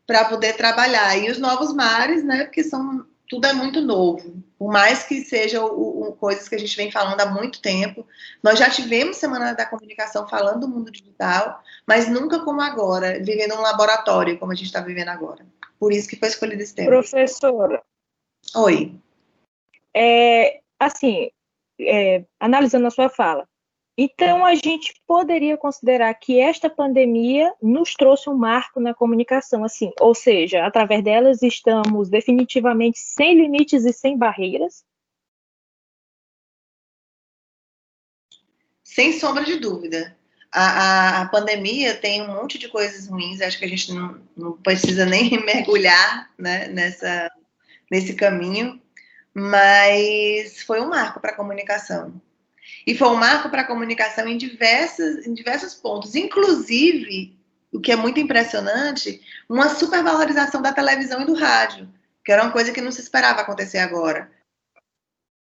para 0.05 0.25
poder 0.25 0.57
trabalhar. 0.57 1.17
E 1.17 1.31
os 1.31 1.39
novos 1.39 1.73
mares, 1.73 2.25
né? 2.25 2.43
Porque 2.43 2.65
são 2.65 3.07
tudo 3.29 3.47
é 3.47 3.53
muito 3.53 3.81
novo. 3.81 4.43
Por 4.59 4.73
mais 4.73 5.05
que 5.05 5.25
sejam 5.25 5.69
coisas 6.19 6.49
que 6.49 6.57
a 6.57 6.59
gente 6.59 6.77
vem 6.77 6.91
falando 6.91 7.21
há 7.21 7.27
muito 7.27 7.63
tempo, 7.63 8.05
nós 8.43 8.59
já 8.59 8.69
tivemos 8.69 9.19
Semana 9.19 9.53
da 9.53 9.67
Comunicação 9.67 10.27
falando 10.27 10.63
do 10.63 10.69
mundo 10.69 10.91
digital, 10.91 11.63
mas 11.87 12.09
nunca 12.09 12.41
como 12.41 12.61
agora, 12.61 13.23
vivendo 13.23 13.55
um 13.55 13.61
laboratório 13.61 14.37
como 14.37 14.51
a 14.51 14.55
gente 14.57 14.67
está 14.67 14.81
vivendo 14.81 15.11
agora. 15.11 15.47
Por 15.79 15.93
isso 15.93 16.09
que 16.09 16.17
foi 16.17 16.27
escolhido 16.27 16.61
esse 16.61 16.75
tema. 16.75 16.91
Professora. 16.91 17.81
Oi. 18.57 19.01
É, 19.95 20.61
assim, 20.81 21.31
é, 21.81 22.25
analisando 22.41 22.87
a 22.87 22.91
sua 22.91 23.09
fala, 23.09 23.47
então, 23.97 24.45
a 24.45 24.55
gente 24.55 24.95
poderia 25.07 25.57
considerar 25.57 26.15
que 26.15 26.41
esta 26.41 26.71
pandemia 26.71 27.53
nos 27.63 27.93
trouxe 27.93 28.31
um 28.31 28.35
marco 28.35 28.81
na 28.81 28.95
comunicação, 28.95 29.65
assim, 29.65 29.93
ou 30.01 30.15
seja, 30.15 30.65
através 30.65 31.05
delas 31.05 31.43
estamos 31.43 32.09
definitivamente 32.09 32.99
sem 32.99 33.35
limites 33.35 33.85
e 33.85 33.93
sem 33.93 34.17
barreiras? 34.17 34.83
Sem 38.83 39.13
sombra 39.13 39.45
de 39.45 39.59
dúvida. 39.59 40.17
A, 40.51 40.63
a, 40.63 41.23
a 41.23 41.29
pandemia 41.29 41.95
tem 41.95 42.23
um 42.23 42.35
monte 42.35 42.59
de 42.59 42.69
coisas 42.69 43.09
ruins, 43.09 43.41
acho 43.43 43.59
que 43.59 43.65
a 43.65 43.69
gente 43.69 43.93
não, 43.93 44.21
não 44.35 44.53
precisa 44.53 45.05
nem 45.05 45.31
mergulhar 45.45 46.31
né, 46.39 46.69
nessa, 46.69 47.31
nesse 47.91 48.15
caminho, 48.15 48.81
mas 49.35 50.63
foi 50.63 50.81
um 50.81 50.89
marco 50.89 51.21
para 51.21 51.33
a 51.33 51.37
comunicação 51.37 52.21
e 52.87 52.95
foi 52.97 53.09
um 53.09 53.17
marco 53.17 53.49
para 53.49 53.63
a 53.63 53.67
comunicação 53.67 54.27
em, 54.27 54.37
diversas, 54.37 55.27
em 55.27 55.35
diversos 55.35 55.75
pontos, 55.75 56.15
inclusive, 56.15 57.39
o 57.73 57.81
que 57.81 57.93
é 57.93 57.97
muito 57.97 58.21
impressionante, 58.21 59.21
uma 59.49 59.69
supervalorização 59.69 60.61
da 60.61 60.73
televisão 60.73 61.23
e 61.23 61.27
do 61.27 61.35
rádio, 61.35 61.89
que 62.25 62.33
era 62.33 62.43
uma 62.43 62.53
coisa 62.53 62.73
que 62.73 62.81
não 62.81 62.93
se 62.93 63.01
esperava 63.01 63.41
acontecer 63.41 63.79
agora. 63.79 64.31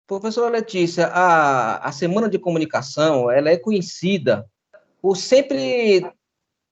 Professora 0.07 0.50
Letícia, 0.50 1.07
a, 1.09 1.78
a 1.78 1.93
Semana 1.93 2.28
de 2.28 2.38
Comunicação, 2.38 3.31
ela 3.31 3.50
é 3.50 3.57
conhecida 3.57 4.49
por 5.02 5.16
sempre 5.16 5.97
estar 5.97 6.12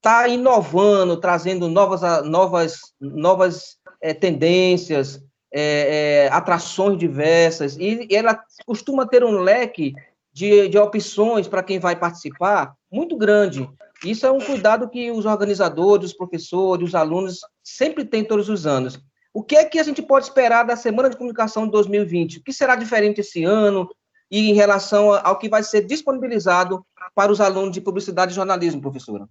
tá 0.01 0.27
inovando, 0.27 1.19
trazendo 1.19 1.67
novas, 1.67 2.01
novas, 2.25 2.79
novas 2.99 3.77
é, 4.01 4.13
tendências, 4.13 5.21
é, 5.57 6.25
é, 6.25 6.29
atrações 6.33 6.97
diversas, 6.97 7.77
e, 7.77 8.07
e 8.09 8.15
ela 8.15 8.37
costuma 8.65 9.07
ter 9.07 9.23
um 9.23 9.39
leque 9.39 9.95
de, 10.33 10.67
de 10.67 10.77
opções 10.77 11.47
para 11.47 11.63
quem 11.63 11.79
vai 11.79 11.95
participar 11.95 12.75
muito 12.91 13.15
grande. 13.15 13.69
Isso 14.03 14.25
é 14.25 14.31
um 14.31 14.41
cuidado 14.41 14.89
que 14.89 15.09
os 15.09 15.25
organizadores, 15.25 16.07
os 16.07 16.13
professores, 16.13 16.89
os 16.89 16.95
alunos 16.95 17.39
sempre 17.63 18.03
têm 18.03 18.25
todos 18.25 18.49
os 18.49 18.67
anos. 18.67 18.99
O 19.33 19.41
que 19.41 19.55
é 19.55 19.63
que 19.63 19.79
a 19.79 19.83
gente 19.83 20.01
pode 20.01 20.25
esperar 20.25 20.63
da 20.63 20.75
Semana 20.75 21.09
de 21.09 21.15
Comunicação 21.15 21.65
de 21.65 21.71
2020? 21.71 22.39
O 22.39 22.43
que 22.43 22.51
será 22.51 22.75
diferente 22.75 23.21
esse 23.21 23.45
ano 23.45 23.89
e 24.29 24.49
em 24.49 24.53
relação 24.53 25.13
ao 25.13 25.39
que 25.39 25.47
vai 25.47 25.63
ser 25.63 25.85
disponibilizado 25.85 26.85
para 27.15 27.31
os 27.31 27.39
alunos 27.39 27.71
de 27.71 27.79
Publicidade 27.79 28.33
e 28.33 28.35
Jornalismo, 28.35 28.81
professora? 28.81 29.25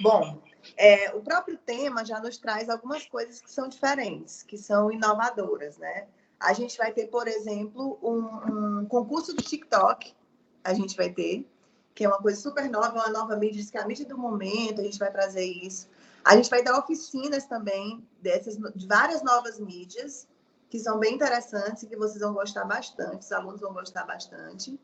Bom, 0.00 0.42
é, 0.82 1.14
o 1.14 1.20
próprio 1.20 1.56
tema 1.56 2.04
já 2.04 2.18
nos 2.18 2.36
traz 2.36 2.68
algumas 2.68 3.06
coisas 3.06 3.40
que 3.40 3.48
são 3.48 3.68
diferentes, 3.68 4.42
que 4.42 4.58
são 4.58 4.90
inovadoras, 4.90 5.78
né? 5.78 6.08
A 6.40 6.52
gente 6.52 6.76
vai 6.76 6.92
ter, 6.92 7.06
por 7.06 7.28
exemplo, 7.28 8.00
um, 8.02 8.80
um, 8.80 8.86
concurso 8.86 9.32
de 9.36 9.44
TikTok. 9.44 10.12
A 10.64 10.74
gente 10.74 10.96
vai 10.96 11.08
ter, 11.08 11.48
que 11.94 12.04
é 12.04 12.08
uma 12.08 12.18
coisa 12.18 12.40
super 12.40 12.68
nova, 12.68 12.94
uma 12.94 13.10
nova 13.10 13.36
mídia, 13.36 13.64
que 13.64 13.78
é 13.78 13.80
a 13.80 13.86
mídia 13.86 14.04
do 14.04 14.18
momento, 14.18 14.80
a 14.80 14.82
gente 14.82 14.98
vai 14.98 15.12
trazer 15.12 15.44
isso. 15.44 15.88
A 16.24 16.34
gente 16.34 16.50
vai 16.50 16.64
ter 16.64 16.72
oficinas 16.72 17.46
também 17.46 18.04
dessas, 18.20 18.56
de 18.74 18.86
várias 18.88 19.22
novas 19.22 19.60
mídias, 19.60 20.26
que 20.68 20.80
são 20.80 20.98
bem 20.98 21.14
interessantes 21.14 21.84
e 21.84 21.86
que 21.86 21.94
vocês 21.94 22.20
vão 22.20 22.34
gostar 22.34 22.64
bastante, 22.64 23.20
os 23.20 23.30
alunos 23.30 23.60
vão 23.60 23.72
gostar 23.72 24.04
bastante. 24.04 24.76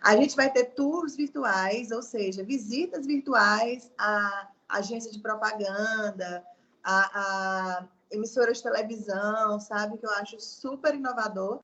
A 0.00 0.16
gente 0.16 0.34
vai 0.34 0.50
ter 0.50 0.72
tours 0.74 1.14
virtuais, 1.14 1.90
ou 1.90 2.00
seja, 2.00 2.42
visitas 2.42 3.06
virtuais 3.06 3.92
à 3.98 4.48
agência 4.78 5.10
de 5.10 5.20
propaganda, 5.20 6.44
a, 6.82 7.20
a 7.20 7.88
emissoras 8.10 8.58
de 8.58 8.62
televisão, 8.62 9.58
sabe? 9.60 9.98
Que 9.98 10.06
eu 10.06 10.10
acho 10.10 10.40
super 10.40 10.94
inovador. 10.94 11.60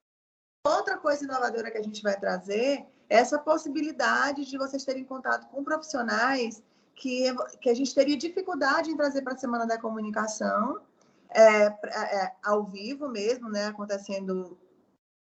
Outra 0.67 0.99
coisa 0.99 1.25
inovadora 1.25 1.71
que 1.71 1.79
a 1.79 1.83
gente 1.83 2.03
vai 2.03 2.19
trazer 2.19 2.87
é 3.09 3.17
essa 3.19 3.39
possibilidade 3.39 4.45
de 4.45 4.59
vocês 4.59 4.85
terem 4.85 5.05
contato 5.05 5.49
com 5.49 5.65
profissionais 5.65 6.63
que, 6.95 7.35
que 7.61 7.71
a 7.71 7.75
gente 7.75 7.95
teria 7.95 8.17
dificuldade 8.17 8.91
em 8.91 8.97
trazer 8.97 9.23
para 9.23 9.35
a 9.35 9.39
Semana 9.39 9.67
da 9.67 9.79
Comunicação, 9.79 10.81
é, 11.31 11.67
é, 11.67 12.33
ao 12.43 12.65
vivo 12.65 13.09
mesmo, 13.09 13.49
né? 13.49 13.67
Acontecendo 13.67 14.59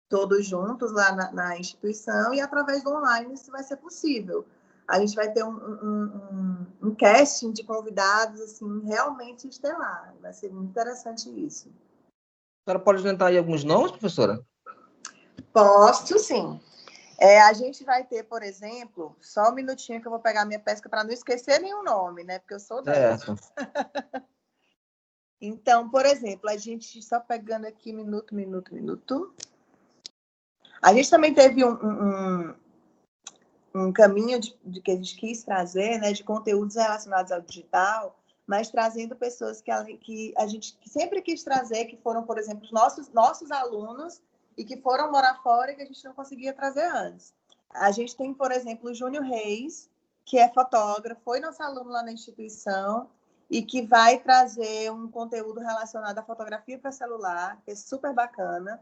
todos 0.09 0.45
juntos 0.45 0.91
lá 0.91 1.11
na, 1.11 1.31
na 1.31 1.57
instituição 1.57 2.33
e 2.33 2.39
através 2.39 2.83
do 2.83 2.91
online 2.91 3.33
isso 3.33 3.51
vai 3.51 3.61
ser 3.61 3.75
possível 3.77 4.45
a 4.87 4.99
gente 4.99 5.15
vai 5.15 5.31
ter 5.31 5.43
um, 5.43 5.49
um, 5.49 6.03
um, 6.81 6.87
um, 6.87 6.95
casting 6.95 7.51
de 7.51 7.63
convidados 7.63 8.39
assim 8.39 8.85
realmente 8.85 9.47
estelar. 9.47 10.15
Vai 10.21 10.31
ser 10.31 10.49
muito 10.51 10.69
interessante 10.69 11.29
isso. 11.29 11.69
A 12.65 12.71
senhora 12.71 12.83
pode 12.83 12.99
adiantar 12.99 13.27
aí 13.27 13.37
alguns 13.37 13.63
nomes, 13.63 13.91
professora? 13.91 14.45
Posso, 15.51 16.17
sim. 16.19 16.59
É, 17.19 17.41
a 17.41 17.51
gente 17.51 17.83
vai 17.83 18.03
ter, 18.03 18.23
por 18.23 18.43
exemplo, 18.43 19.15
só 19.19 19.49
um 19.49 19.55
minutinho 19.55 19.99
que 19.99 20.07
eu 20.07 20.11
vou 20.11 20.19
pegar 20.19 20.45
minha 20.45 20.59
pesca 20.59 20.87
para 20.87 21.03
não 21.03 21.11
esquecer 21.11 21.59
nenhum 21.59 21.83
nome, 21.83 22.23
né? 22.23 22.39
Porque 22.39 22.53
eu 22.53 22.59
sou 22.59 22.81
dessa. 22.81 23.35
então, 25.41 25.89
por 25.89 26.05
exemplo, 26.05 26.49
a 26.49 26.55
gente 26.55 27.01
só 27.01 27.19
pegando 27.19 27.65
aqui 27.65 27.91
minuto, 27.91 28.35
minuto, 28.35 28.73
minuto. 28.73 29.33
A 30.79 30.93
gente 30.93 31.09
também 31.09 31.33
teve 31.33 31.65
um, 31.65 31.73
um, 31.73 32.55
um 33.77 33.91
caminho 33.91 34.39
de, 34.39 34.57
de, 34.65 34.81
que 34.81 34.91
a 34.91 34.95
gente 34.95 35.15
quis 35.15 35.43
trazer, 35.43 35.99
né, 35.99 36.11
de 36.11 36.23
conteúdos 36.23 36.75
relacionados 36.75 37.31
ao 37.31 37.41
digital, 37.41 38.17
mas 38.45 38.69
trazendo 38.69 39.15
pessoas 39.15 39.61
que 39.61 39.69
a, 39.69 39.83
que 39.83 40.33
a 40.37 40.47
gente 40.47 40.77
sempre 40.85 41.21
quis 41.21 41.43
trazer, 41.43 41.85
que 41.85 41.97
foram, 41.97 42.23
por 42.23 42.37
exemplo, 42.37 42.63
os 42.63 42.71
nossos, 42.71 43.09
nossos 43.09 43.51
alunos 43.51 44.21
e 44.57 44.63
que 44.63 44.77
foram 44.77 45.11
morar 45.11 45.41
fora 45.43 45.71
e 45.71 45.75
que 45.75 45.81
a 45.81 45.85
gente 45.85 46.03
não 46.03 46.13
conseguia 46.13 46.53
trazer 46.53 46.85
antes. 46.85 47.33
A 47.69 47.91
gente 47.91 48.15
tem, 48.15 48.33
por 48.33 48.51
exemplo, 48.51 48.89
o 48.89 48.93
Júnior 48.93 49.23
Reis, 49.23 49.89
que 50.25 50.39
é 50.39 50.49
fotógrafo, 50.49 51.21
foi 51.23 51.39
nosso 51.39 51.61
aluno 51.61 51.89
lá 51.89 52.01
na 52.01 52.11
instituição 52.11 53.09
e 53.49 53.61
que 53.61 53.81
vai 53.81 54.19
trazer 54.19 54.91
um 54.91 55.09
conteúdo 55.09 55.59
relacionado 55.59 56.17
à 56.17 56.23
fotografia 56.23 56.77
para 56.77 56.91
celular, 56.91 57.61
que 57.63 57.71
é 57.71 57.75
super 57.75 58.13
bacana. 58.13 58.81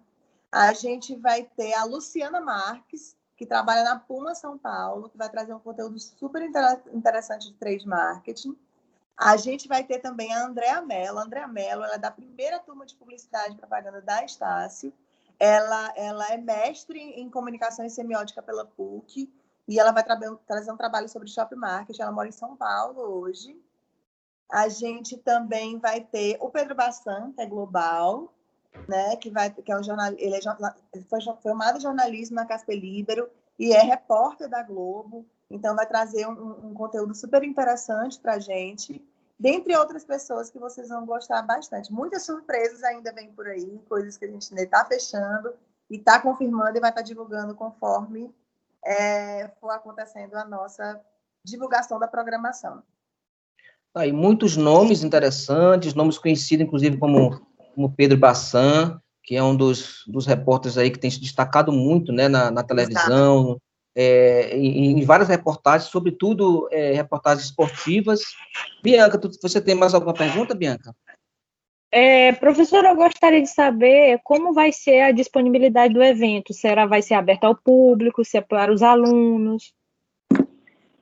A 0.51 0.73
gente 0.73 1.15
vai 1.15 1.43
ter 1.43 1.73
a 1.73 1.83
Luciana 1.83 2.39
Marques, 2.39 3.15
que 3.35 3.45
trabalha 3.45 3.83
na 3.83 3.99
Puma 3.99 4.33
São 4.33 4.57
Paulo, 4.57 5.09
que 5.09 5.17
vai 5.17 5.29
trazer 5.29 5.53
um 5.53 5.59
conteúdo 5.59 5.99
super 5.99 6.41
interessante 6.93 7.51
de 7.51 7.53
trade 7.55 7.85
marketing. 7.87 8.57
A 9.17 9.37
gente 9.37 9.67
vai 9.67 9.83
ter 9.83 9.99
também 9.99 10.33
a 10.33 10.45
Andréa 10.45 10.81
Mello. 10.81 11.19
A 11.19 11.23
Andréa 11.23 11.47
Mello 11.47 11.83
ela 11.83 11.95
é 11.95 11.97
da 11.97 12.11
primeira 12.11 12.59
turma 12.59 12.85
de 12.85 12.95
publicidade 12.95 13.53
e 13.53 13.57
propaganda 13.57 14.01
da 14.01 14.23
Estácio. 14.23 14.93
Ela, 15.39 15.93
ela 15.95 16.27
é 16.29 16.37
mestre 16.37 16.99
em 16.99 17.29
comunicação 17.29 17.85
e 17.85 17.89
semiótica 17.89 18.41
pela 18.41 18.65
PUC 18.65 19.31
e 19.67 19.79
ela 19.79 19.91
vai 19.91 20.03
tra 20.03 20.17
trazer 20.45 20.71
um 20.71 20.77
trabalho 20.77 21.09
sobre 21.09 21.27
shop 21.27 21.55
marketing. 21.55 22.01
Ela 22.01 22.11
mora 22.11 22.29
em 22.29 22.33
São 22.33 22.55
Paulo 22.55 23.01
hoje. 23.01 23.59
A 24.49 24.69
gente 24.69 25.17
também 25.17 25.79
vai 25.79 26.01
ter 26.01 26.37
o 26.39 26.49
Pedro 26.49 26.75
Bassan, 26.75 27.31
que 27.33 27.41
é 27.41 27.45
global, 27.45 28.33
né, 28.87 29.15
que 29.15 29.29
vai 29.29 29.49
que 29.49 29.71
é 29.71 29.77
um 29.77 29.83
jornal, 29.83 30.11
ele, 30.17 30.35
é, 30.35 31.01
foi 31.09 31.19
formado 31.41 31.77
em 31.77 31.81
jornalismo 31.81 32.35
na 32.35 32.45
Casper 32.45 32.79
Libero 32.79 33.29
e 33.57 33.73
é 33.73 33.81
repórter 33.81 34.49
da 34.49 34.61
Globo, 34.63 35.25
então 35.49 35.75
vai 35.75 35.85
trazer 35.85 36.27
um, 36.27 36.67
um 36.69 36.73
conteúdo 36.73 37.13
super 37.15 37.43
interessante 37.43 38.19
para 38.19 38.33
a 38.33 38.39
gente, 38.39 39.03
dentre 39.39 39.75
outras 39.75 40.03
pessoas 40.03 40.49
que 40.49 40.59
vocês 40.59 40.89
vão 40.89 41.05
gostar 41.05 41.41
bastante. 41.41 41.91
Muitas 41.91 42.23
surpresas 42.23 42.83
ainda 42.83 43.11
vêm 43.11 43.31
por 43.31 43.47
aí, 43.47 43.79
coisas 43.87 44.17
que 44.17 44.25
a 44.25 44.27
gente 44.27 44.49
ainda 44.49 44.63
está 44.63 44.85
fechando 44.85 45.53
e 45.89 45.97
está 45.97 46.19
confirmando 46.19 46.77
e 46.77 46.81
vai 46.81 46.89
estar 46.89 47.01
tá 47.01 47.07
divulgando 47.07 47.55
conforme 47.55 48.33
é, 48.83 49.49
for 49.59 49.71
acontecendo 49.71 50.35
a 50.35 50.45
nossa 50.45 51.01
divulgação 51.43 51.99
da 51.99 52.07
programação. 52.07 52.83
Aí, 53.93 54.11
muitos 54.11 54.57
nomes 54.57 55.03
interessantes, 55.03 55.93
nomes 55.93 56.17
conhecidos, 56.17 56.65
inclusive, 56.65 56.97
como 56.97 57.41
como 57.75 57.93
Pedro 57.93 58.17
Bassan, 58.17 58.99
que 59.21 59.35
é 59.35 59.43
um 59.43 59.55
dos, 59.55 60.03
dos 60.07 60.25
repórteres 60.25 60.77
aí 60.77 60.89
que 60.89 60.99
tem 60.99 61.11
se 61.11 61.19
destacado 61.19 61.71
muito 61.71 62.13
né, 62.13 62.27
na, 62.27 62.49
na 62.49 62.63
televisão, 62.63 63.59
é, 63.93 64.55
em, 64.55 64.99
em, 64.99 65.05
várias 65.05 65.29
reportagens, 65.29 65.89
sobretudo 65.89 66.67
é, 66.71 66.93
reportagens 66.93 67.45
esportivas. 67.45 68.21
Bianca, 68.81 69.17
tu, 69.17 69.29
você 69.41 69.61
tem 69.61 69.75
mais 69.75 69.93
alguma 69.93 70.13
pergunta, 70.13 70.55
Bianca? 70.55 70.95
É, 71.91 72.33
professora, 72.33 72.89
eu 72.89 72.95
gostaria 72.95 73.41
de 73.41 73.49
saber 73.49 74.19
como 74.23 74.53
vai 74.53 74.71
ser 74.71 75.01
a 75.01 75.11
disponibilidade 75.11 75.93
do 75.93 76.03
evento. 76.03 76.53
Será 76.53 76.85
vai 76.85 77.01
ser 77.01 77.13
aberto 77.13 77.45
ao 77.45 77.55
público, 77.55 78.23
se 78.23 78.37
é 78.37 78.41
para 78.41 78.71
os 78.71 78.83
alunos? 78.83 79.73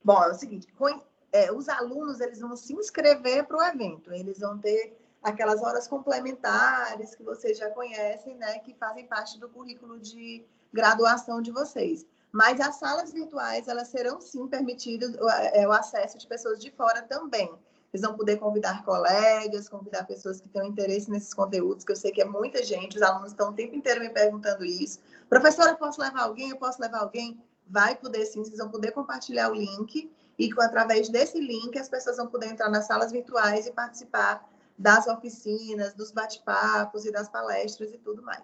Bom, 0.04 0.22
é 0.24 0.32
o 0.32 0.36
seguinte, 0.36 0.68
com, 0.78 1.02
é, 1.32 1.52
os 1.52 1.68
alunos 1.68 2.20
eles 2.20 2.40
vão 2.40 2.56
se 2.56 2.74
inscrever 2.74 3.46
para 3.46 3.58
o 3.58 3.64
evento, 3.64 4.14
eles 4.14 4.40
vão 4.40 4.58
ter 4.60 4.96
aquelas 5.24 5.62
horas 5.62 5.88
complementares 5.88 7.16
que 7.16 7.24
vocês 7.24 7.58
já 7.58 7.70
conhecem, 7.70 8.36
né, 8.36 8.60
que 8.60 8.74
fazem 8.74 9.08
parte 9.08 9.40
do 9.40 9.50
currículo 9.50 9.98
de 9.98 10.46
graduação 10.72 11.42
de 11.42 11.52
vocês. 11.52 12.06
Mas 12.32 12.60
as 12.60 12.76
salas 12.76 13.14
virtuais, 13.14 13.68
elas 13.68 13.88
serão 13.88 14.20
sim 14.20 14.48
permitidas 14.48 15.16
é, 15.54 15.68
o 15.68 15.72
acesso 15.72 16.18
de 16.18 16.28
pessoas 16.28 16.60
de 16.60 16.72
fora 16.72 17.02
também. 17.04 17.54
Eles 17.94 18.02
vão 18.02 18.18
poder 18.18 18.38
convidar 18.38 18.84
colegas, 18.84 19.70
convidar 19.70 20.04
pessoas 20.06 20.42
que 20.42 20.50
tenham 20.50 20.68
interesse 20.68 21.12
nesses 21.12 21.32
conteúdos, 21.32 21.86
que 21.86 21.92
eu 21.92 21.96
sei 21.96 22.12
que 22.12 22.22
é 22.22 22.26
muita 22.26 22.64
gente, 22.64 22.98
os 22.98 23.04
alunos 23.04 23.30
estão 23.30 23.52
o 23.52 23.54
tempo 23.54 23.76
inteiro 23.76 24.02
me 24.02 24.10
perguntando 24.10 24.66
isso. 24.66 25.00
Professora, 25.30 25.72
eu 25.72 25.78
posso 25.78 26.02
levar 26.02 26.24
alguém? 26.24 26.50
Eu 26.50 26.58
posso 26.58 26.82
levar 26.82 27.02
alguém? 27.02 27.40
Vai 27.68 27.96
poder 27.96 28.26
sim, 28.26 28.44
vocês 28.44 28.58
vão 28.58 28.70
poder 28.70 28.92
compartilhar 28.92 29.52
o 29.52 29.54
link 29.54 30.12
e 30.38 30.50
através 30.60 31.08
desse 31.08 31.40
link 31.40 31.78
as 31.78 31.88
pessoas 31.88 32.18
vão 32.18 32.28
poder 32.28 32.48
entrar 32.48 32.68
nas 32.68 32.88
salas 32.88 33.12
virtuais 33.12 33.68
e 33.68 33.72
participar 33.72 34.44
das 34.78 35.08
oficinas, 35.08 35.94
dos 35.94 36.12
bate-papos 36.12 37.06
e 37.06 37.12
das 37.12 37.30
palestras 37.30 37.92
e 37.92 37.98
tudo 37.98 38.22
mais. 38.22 38.42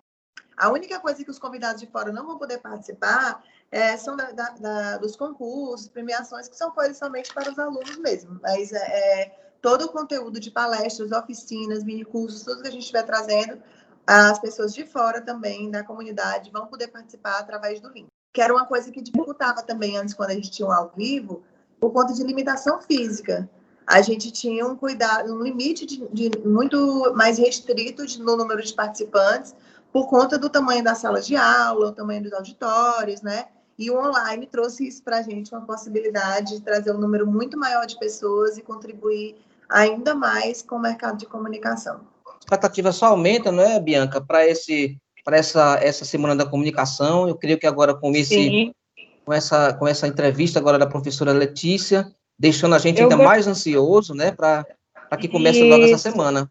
A 0.55 0.69
única 0.69 0.99
coisa 0.99 1.23
que 1.23 1.31
os 1.31 1.39
convidados 1.39 1.81
de 1.81 1.87
fora 1.87 2.11
não 2.11 2.25
vão 2.25 2.37
poder 2.37 2.57
participar 2.57 3.41
é, 3.71 3.95
são 3.95 4.17
da, 4.17 4.31
da, 4.31 4.49
da, 4.49 4.97
dos 4.97 5.15
concursos, 5.15 5.87
premiações, 5.87 6.49
que 6.49 6.57
são 6.57 6.71
coisas 6.71 6.97
somente 6.97 7.33
para 7.33 7.49
os 7.49 7.57
alunos 7.57 7.97
mesmo. 7.97 8.39
Mas 8.41 8.73
é, 8.73 9.23
é 9.23 9.53
todo 9.61 9.85
o 9.85 9.91
conteúdo 9.91 10.39
de 10.39 10.51
palestras, 10.51 11.11
oficinas, 11.11 11.83
minicursos, 11.83 12.43
tudo 12.43 12.61
que 12.61 12.67
a 12.67 12.71
gente 12.71 12.81
estiver 12.81 13.03
trazendo, 13.03 13.61
as 14.05 14.39
pessoas 14.39 14.73
de 14.73 14.85
fora 14.85 15.21
também 15.21 15.69
da 15.69 15.83
comunidade 15.83 16.51
vão 16.51 16.67
poder 16.67 16.87
participar 16.87 17.39
através 17.39 17.79
do 17.79 17.89
link. 17.89 18.07
Que 18.33 18.41
era 18.41 18.53
uma 18.53 18.65
coisa 18.65 18.91
que 18.91 19.01
dificultava 19.01 19.61
também 19.63 19.97
antes, 19.97 20.13
quando 20.13 20.31
a 20.31 20.33
gente 20.33 20.51
tinha 20.51 20.67
um 20.67 20.71
ao 20.71 20.91
vivo, 20.95 21.43
por 21.79 21.91
conta 21.91 22.13
de 22.13 22.23
limitação 22.23 22.81
física. 22.81 23.49
A 23.89 24.03
gente 24.03 24.31
tinha 24.31 24.67
um 24.67 24.75
cuidado, 24.75 25.33
um 25.33 25.41
limite 25.41 25.83
de, 25.83 26.07
de 26.13 26.29
muito 26.45 27.11
mais 27.15 27.39
restrito 27.39 28.05
de, 28.05 28.21
no 28.21 28.37
número 28.37 28.61
de 28.61 28.71
participantes, 28.71 29.55
por 29.91 30.07
conta 30.07 30.37
do 30.37 30.47
tamanho 30.47 30.83
das 30.83 30.99
salas 30.99 31.25
de 31.25 31.35
aula, 31.35 31.87
o 31.87 31.91
tamanho 31.91 32.21
dos 32.21 32.33
auditórios, 32.33 33.23
né? 33.23 33.45
E 33.79 33.89
o 33.89 33.97
online 33.97 34.45
trouxe 34.45 34.87
isso 34.87 35.01
para 35.01 35.17
a 35.17 35.21
gente, 35.23 35.51
uma 35.51 35.65
possibilidade 35.65 36.57
de 36.57 36.61
trazer 36.61 36.91
um 36.91 36.99
número 36.99 37.25
muito 37.25 37.57
maior 37.57 37.87
de 37.87 37.97
pessoas 37.97 38.59
e 38.59 38.61
contribuir 38.61 39.35
ainda 39.67 40.13
mais 40.13 40.61
com 40.61 40.75
o 40.75 40.79
mercado 40.79 41.17
de 41.17 41.25
comunicação. 41.25 42.01
A 42.27 42.37
expectativa 42.39 42.91
só 42.91 43.07
aumenta, 43.07 43.51
não 43.51 43.63
é, 43.63 43.79
Bianca, 43.79 44.21
para 44.21 44.45
esse 44.45 44.99
para 45.25 45.37
essa, 45.37 45.79
essa 45.81 46.05
semana 46.05 46.35
da 46.35 46.45
comunicação. 46.45 47.27
Eu 47.27 47.35
creio 47.35 47.57
que 47.57 47.65
agora 47.65 47.95
com 47.95 48.11
esse 48.11 48.71
com 49.25 49.33
essa 49.33 49.73
com 49.73 49.87
essa 49.87 50.07
entrevista 50.07 50.59
agora 50.59 50.77
da 50.77 50.85
professora 50.85 51.31
Letícia, 51.31 52.13
deixando 52.39 52.75
a 52.75 52.79
gente 52.79 52.99
Eu 52.99 53.05
ainda 53.05 53.17
vou... 53.17 53.25
mais 53.25 53.47
ansioso, 53.47 54.13
né, 54.13 54.31
para 54.31 54.65
que 55.19 55.27
comece 55.27 55.63
logo 55.63 55.83
essa 55.83 55.97
semana. 55.97 56.49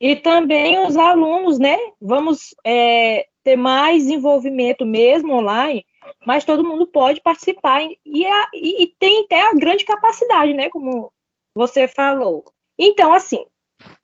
E 0.00 0.16
também 0.16 0.84
os 0.84 0.96
alunos, 0.96 1.60
né? 1.60 1.78
Vamos 2.00 2.54
é, 2.64 3.26
ter 3.44 3.54
mais 3.54 4.08
envolvimento 4.08 4.84
mesmo 4.84 5.32
online 5.34 5.86
mas 6.24 6.44
todo 6.44 6.64
mundo 6.64 6.86
pode 6.86 7.20
participar 7.20 7.82
e, 8.04 8.26
a, 8.26 8.48
e, 8.54 8.94
tem 8.98 9.24
até 9.24 9.40
a 9.40 9.54
grande 9.54 9.84
capacidade, 9.84 10.54
né? 10.54 10.68
Como 10.70 11.12
você 11.54 11.88
falou. 11.88 12.44
Então, 12.78 13.12
assim, 13.12 13.44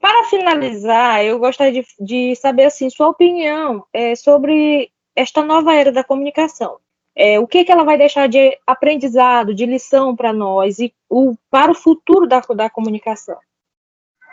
para 0.00 0.24
finalizar, 0.24 1.24
eu 1.24 1.38
gostaria 1.38 1.82
de, 1.82 1.88
de 2.00 2.36
saber 2.36 2.64
assim 2.64 2.90
sua 2.90 3.08
opinião 3.08 3.84
é, 3.92 4.14
sobre 4.14 4.90
esta 5.14 5.44
nova 5.44 5.74
era 5.74 5.92
da 5.92 6.04
comunicação. 6.04 6.78
É, 7.20 7.40
o 7.40 7.48
que, 7.48 7.64
que 7.64 7.72
ela 7.72 7.82
vai 7.82 7.98
deixar 7.98 8.28
de 8.28 8.56
aprendizado, 8.64 9.52
de 9.52 9.66
lição 9.66 10.14
para 10.14 10.32
nós 10.32 10.78
e 10.78 10.94
o, 11.10 11.34
para 11.50 11.72
o 11.72 11.74
futuro 11.74 12.28
da, 12.28 12.38
da 12.54 12.70
comunicação? 12.70 13.36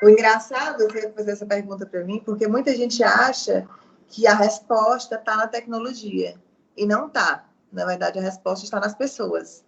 O 0.04 0.08
engraçado 0.08 0.84
é 0.96 1.10
fazer 1.10 1.32
essa 1.32 1.48
pergunta 1.48 1.84
para 1.84 2.04
mim, 2.04 2.22
porque 2.24 2.48
muita 2.48 2.76
gente 2.76 3.04
acha 3.04 3.68
que 4.08 4.28
a 4.28 4.36
resposta 4.36 5.16
está 5.16 5.36
na 5.36 5.48
tecnologia 5.48 6.36
e 6.78 6.86
não 6.86 7.08
está. 7.08 7.50
Na 7.74 7.86
verdade, 7.86 8.20
a 8.20 8.22
resposta 8.22 8.64
está 8.64 8.80
nas 8.80 8.94
pessoas. 8.94 9.66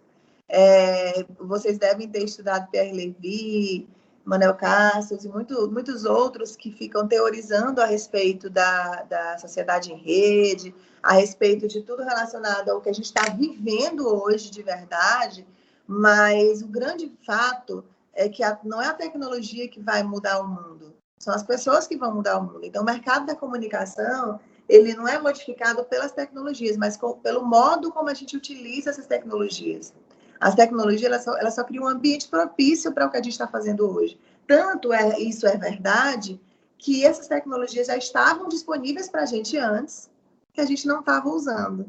É, 0.48 1.24
vocês 1.40 1.76
devem 1.76 2.08
ter 2.08 2.22
estudado 2.22 2.70
Pierre 2.70 2.92
Levy, 2.92 3.88
Manuel 4.28 4.54
Cassius 4.54 5.24
e 5.24 5.28
muito, 5.28 5.70
muitos 5.70 6.04
outros 6.04 6.54
que 6.54 6.70
ficam 6.70 7.08
teorizando 7.08 7.80
a 7.80 7.86
respeito 7.86 8.50
da, 8.50 9.02
da 9.04 9.38
sociedade 9.38 9.90
em 9.90 9.96
rede, 9.96 10.74
a 11.02 11.14
respeito 11.14 11.66
de 11.66 11.80
tudo 11.80 12.02
relacionado 12.02 12.68
ao 12.68 12.80
que 12.82 12.90
a 12.90 12.92
gente 12.92 13.06
está 13.06 13.22
vivendo 13.30 14.06
hoje 14.06 14.50
de 14.50 14.62
verdade, 14.62 15.46
mas 15.86 16.60
o 16.60 16.68
grande 16.68 17.10
fato 17.24 17.82
é 18.12 18.28
que 18.28 18.42
a, 18.42 18.58
não 18.64 18.82
é 18.82 18.88
a 18.88 18.94
tecnologia 18.94 19.66
que 19.66 19.80
vai 19.80 20.02
mudar 20.02 20.40
o 20.42 20.46
mundo, 20.46 20.94
são 21.18 21.32
as 21.32 21.42
pessoas 21.42 21.86
que 21.86 21.96
vão 21.96 22.14
mudar 22.14 22.36
o 22.36 22.42
mundo. 22.42 22.60
Então, 22.64 22.82
o 22.82 22.86
mercado 22.86 23.24
da 23.24 23.34
comunicação 23.34 24.38
ele 24.68 24.94
não 24.94 25.08
é 25.08 25.18
modificado 25.18 25.82
pelas 25.84 26.12
tecnologias, 26.12 26.76
mas 26.76 26.98
com, 26.98 27.14
pelo 27.14 27.42
modo 27.42 27.90
como 27.90 28.10
a 28.10 28.14
gente 28.14 28.36
utiliza 28.36 28.90
essas 28.90 29.06
tecnologias. 29.06 29.94
As 30.40 30.54
tecnologias 30.54 31.04
elas 31.04 31.24
só, 31.24 31.36
elas 31.38 31.54
só 31.54 31.64
criam 31.64 31.84
um 31.84 31.88
ambiente 31.88 32.28
propício 32.28 32.92
para 32.92 33.06
o 33.06 33.10
que 33.10 33.16
a 33.16 33.22
gente 33.22 33.32
está 33.32 33.46
fazendo 33.46 33.90
hoje. 33.90 34.18
Tanto 34.46 34.92
é 34.92 35.18
isso 35.18 35.46
é 35.46 35.56
verdade 35.56 36.40
que 36.78 37.04
essas 37.04 37.26
tecnologias 37.26 37.88
já 37.88 37.96
estavam 37.96 38.48
disponíveis 38.48 39.08
para 39.08 39.22
a 39.22 39.26
gente 39.26 39.56
antes, 39.56 40.08
que 40.52 40.60
a 40.60 40.64
gente 40.64 40.86
não 40.86 41.00
estava 41.00 41.28
usando 41.28 41.88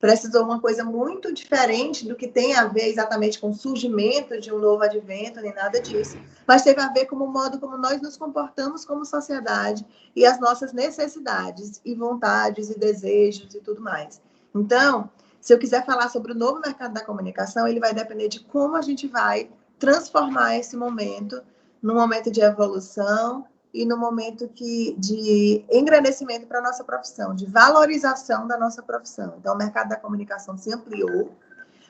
precisou 0.00 0.44
uma 0.44 0.60
coisa 0.60 0.84
muito 0.84 1.32
diferente 1.32 2.06
do 2.06 2.14
que 2.14 2.28
tem 2.28 2.54
a 2.54 2.66
ver 2.66 2.88
exatamente 2.88 3.38
com 3.38 3.50
o 3.50 3.54
surgimento 3.54 4.40
de 4.40 4.52
um 4.52 4.58
novo 4.58 4.82
advento, 4.82 5.40
nem 5.40 5.54
nada 5.54 5.80
disso, 5.80 6.16
mas 6.46 6.62
teve 6.62 6.80
a 6.80 6.92
ver 6.92 7.06
com 7.06 7.16
o 7.16 7.32
modo 7.32 7.58
como 7.58 7.76
nós 7.76 8.00
nos 8.00 8.16
comportamos 8.16 8.84
como 8.84 9.04
sociedade 9.04 9.84
e 10.14 10.24
as 10.24 10.38
nossas 10.40 10.72
necessidades 10.72 11.80
e 11.84 11.94
vontades 11.94 12.70
e 12.70 12.78
desejos 12.78 13.54
e 13.54 13.60
tudo 13.60 13.80
mais. 13.80 14.20
Então, 14.54 15.10
se 15.40 15.52
eu 15.52 15.58
quiser 15.58 15.84
falar 15.84 16.08
sobre 16.08 16.32
o 16.32 16.34
novo 16.34 16.60
mercado 16.60 16.92
da 16.92 17.04
comunicação, 17.04 17.66
ele 17.66 17.80
vai 17.80 17.94
depender 17.94 18.28
de 18.28 18.40
como 18.40 18.76
a 18.76 18.82
gente 18.82 19.06
vai 19.06 19.50
transformar 19.78 20.56
esse 20.56 20.76
momento 20.76 21.40
num 21.82 21.94
momento 21.94 22.30
de 22.30 22.40
evolução 22.40 23.46
e 23.72 23.84
no 23.84 23.96
momento 23.96 24.48
que, 24.48 24.96
de 24.98 25.64
engrandecimento 25.70 26.46
para 26.46 26.58
a 26.58 26.62
nossa 26.62 26.82
profissão, 26.82 27.34
de 27.34 27.46
valorização 27.46 28.46
da 28.46 28.58
nossa 28.58 28.82
profissão. 28.82 29.36
Então, 29.38 29.54
o 29.54 29.58
mercado 29.58 29.88
da 29.88 29.96
comunicação 29.96 30.56
se 30.56 30.72
ampliou, 30.72 31.32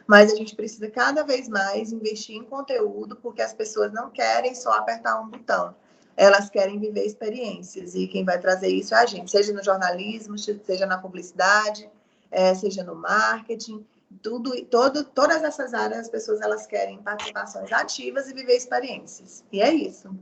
mas 0.06 0.32
a 0.32 0.36
gente 0.36 0.56
precisa 0.56 0.90
cada 0.90 1.22
vez 1.22 1.48
mais 1.48 1.92
investir 1.92 2.36
em 2.36 2.44
conteúdo, 2.44 3.16
porque 3.16 3.40
as 3.40 3.54
pessoas 3.54 3.92
não 3.92 4.10
querem 4.10 4.54
só 4.54 4.72
apertar 4.72 5.20
um 5.20 5.28
botão, 5.28 5.74
elas 6.16 6.50
querem 6.50 6.78
viver 6.78 7.06
experiências, 7.06 7.94
e 7.94 8.08
quem 8.08 8.24
vai 8.24 8.38
trazer 8.38 8.68
isso 8.68 8.94
é 8.94 8.98
a 8.98 9.06
gente, 9.06 9.30
seja 9.30 9.52
no 9.52 9.62
jornalismo, 9.62 10.36
seja 10.36 10.84
na 10.84 10.98
publicidade, 10.98 11.88
é, 12.30 12.54
seja 12.54 12.82
no 12.84 12.94
marketing, 12.94 13.84
tudo, 14.22 14.52
todo, 14.64 15.04
todas 15.04 15.42
essas 15.42 15.74
áreas, 15.74 16.00
as 16.00 16.08
pessoas 16.08 16.40
elas 16.40 16.66
querem 16.66 16.98
participações 17.02 17.70
ativas 17.72 18.28
e 18.28 18.34
viver 18.34 18.56
experiências. 18.56 19.44
E 19.52 19.60
é 19.60 19.72
isso. 19.72 20.14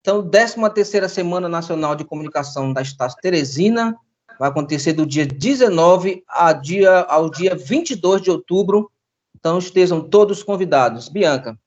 Então, 0.00 0.22
13ª 0.22 1.08
Semana 1.08 1.48
Nacional 1.48 1.96
de 1.96 2.04
Comunicação 2.04 2.72
da 2.72 2.82
Estácio 2.82 3.18
Teresina 3.22 3.96
vai 4.38 4.50
acontecer 4.50 4.92
do 4.92 5.06
dia 5.06 5.26
19 5.26 6.22
a 6.28 6.52
dia, 6.52 7.00
ao 7.02 7.30
dia 7.30 7.54
22 7.54 8.20
de 8.20 8.30
outubro. 8.30 8.90
Então, 9.34 9.58
estejam 9.58 10.02
todos 10.02 10.42
convidados. 10.42 11.08
Bianca. 11.08 11.58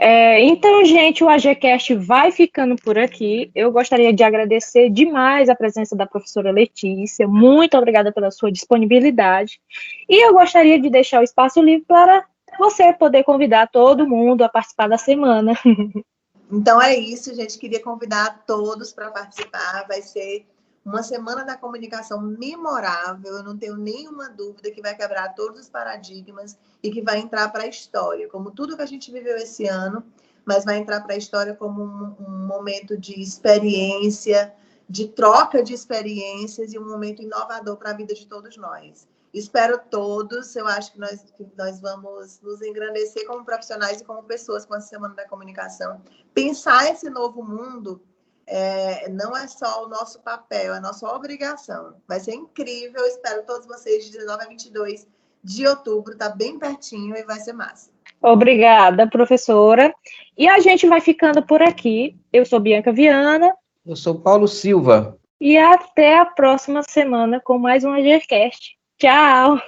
É, 0.00 0.40
então, 0.44 0.84
gente, 0.84 1.24
o 1.24 1.28
AGCast 1.28 1.92
vai 1.96 2.30
ficando 2.30 2.76
por 2.76 2.96
aqui. 2.96 3.50
Eu 3.52 3.72
gostaria 3.72 4.12
de 4.12 4.22
agradecer 4.22 4.88
demais 4.88 5.48
a 5.48 5.56
presença 5.56 5.96
da 5.96 6.06
professora 6.06 6.52
Letícia. 6.52 7.26
Muito 7.26 7.76
obrigada 7.76 8.12
pela 8.12 8.30
sua 8.30 8.52
disponibilidade. 8.52 9.60
E 10.08 10.24
eu 10.24 10.32
gostaria 10.34 10.80
de 10.80 10.88
deixar 10.88 11.20
o 11.20 11.24
espaço 11.24 11.60
livre 11.60 11.84
para 11.84 12.24
você 12.60 12.92
poder 12.92 13.24
convidar 13.24 13.66
todo 13.66 14.08
mundo 14.08 14.42
a 14.42 14.48
participar 14.48 14.88
da 14.88 14.98
semana. 14.98 15.52
Então 16.50 16.80
é 16.80 16.96
isso, 16.96 17.34
gente. 17.34 17.58
Queria 17.58 17.82
convidar 17.82 18.42
todos 18.46 18.90
para 18.90 19.10
participar. 19.10 19.84
Vai 19.86 20.00
ser 20.00 20.46
uma 20.88 21.02
semana 21.02 21.44
da 21.44 21.56
comunicação 21.56 22.20
memorável. 22.20 23.36
Eu 23.36 23.42
não 23.42 23.56
tenho 23.56 23.76
nenhuma 23.76 24.30
dúvida 24.30 24.70
que 24.70 24.80
vai 24.80 24.96
quebrar 24.96 25.34
todos 25.34 25.60
os 25.60 25.68
paradigmas 25.68 26.56
e 26.82 26.90
que 26.90 27.02
vai 27.02 27.18
entrar 27.18 27.50
para 27.50 27.64
a 27.64 27.66
história, 27.66 28.28
como 28.28 28.50
tudo 28.50 28.76
que 28.76 28.82
a 28.82 28.86
gente 28.86 29.12
viveu 29.12 29.36
esse 29.36 29.66
ano, 29.66 30.02
mas 30.46 30.64
vai 30.64 30.78
entrar 30.78 31.02
para 31.02 31.14
a 31.14 31.18
história 31.18 31.54
como 31.54 31.82
um, 31.82 32.16
um 32.20 32.46
momento 32.46 32.96
de 32.96 33.20
experiência, 33.20 34.54
de 34.88 35.08
troca 35.08 35.62
de 35.62 35.74
experiências 35.74 36.72
e 36.72 36.78
um 36.78 36.88
momento 36.88 37.22
inovador 37.22 37.76
para 37.76 37.90
a 37.90 37.94
vida 37.94 38.14
de 38.14 38.26
todos 38.26 38.56
nós. 38.56 39.06
Espero 39.34 39.78
todos. 39.90 40.56
Eu 40.56 40.66
acho 40.66 40.92
que 40.92 40.98
nós, 40.98 41.22
que 41.36 41.46
nós 41.54 41.80
vamos 41.80 42.40
nos 42.40 42.62
engrandecer 42.62 43.26
como 43.26 43.44
profissionais 43.44 44.00
e 44.00 44.04
como 44.04 44.22
pessoas 44.22 44.64
com 44.64 44.72
a 44.72 44.80
Semana 44.80 45.14
da 45.14 45.28
Comunicação. 45.28 46.00
Pensar 46.32 46.90
esse 46.90 47.10
novo 47.10 47.42
mundo 47.42 48.00
é, 48.48 49.08
não 49.10 49.36
é 49.36 49.46
só 49.46 49.84
o 49.84 49.88
nosso 49.88 50.20
papel, 50.20 50.72
é 50.74 50.78
a 50.78 50.80
nossa 50.80 51.06
obrigação. 51.14 51.94
Vai 52.08 52.18
ser 52.18 52.34
incrível. 52.34 53.04
Espero 53.04 53.44
todos 53.46 53.66
vocês 53.66 54.06
de 54.06 54.12
19 54.12 54.42
a 54.42 54.48
22 54.48 55.06
de 55.44 55.66
outubro. 55.66 56.14
Está 56.14 56.30
bem 56.30 56.58
pertinho 56.58 57.16
e 57.16 57.22
vai 57.24 57.38
ser 57.40 57.52
massa. 57.52 57.90
Obrigada, 58.22 59.08
professora. 59.08 59.94
E 60.36 60.48
a 60.48 60.58
gente 60.60 60.86
vai 60.86 61.00
ficando 61.00 61.42
por 61.42 61.62
aqui. 61.62 62.16
Eu 62.32 62.44
sou 62.44 62.58
Bianca 62.58 62.92
Viana 62.92 63.54
Eu 63.86 63.94
sou 63.94 64.18
Paulo 64.18 64.48
Silva. 64.48 65.18
E 65.40 65.56
até 65.56 66.18
a 66.18 66.24
próxima 66.24 66.82
semana 66.82 67.40
com 67.44 67.58
mais 67.58 67.84
um 67.84 67.92
AGCast. 67.92 68.76
Tchau! 68.98 69.60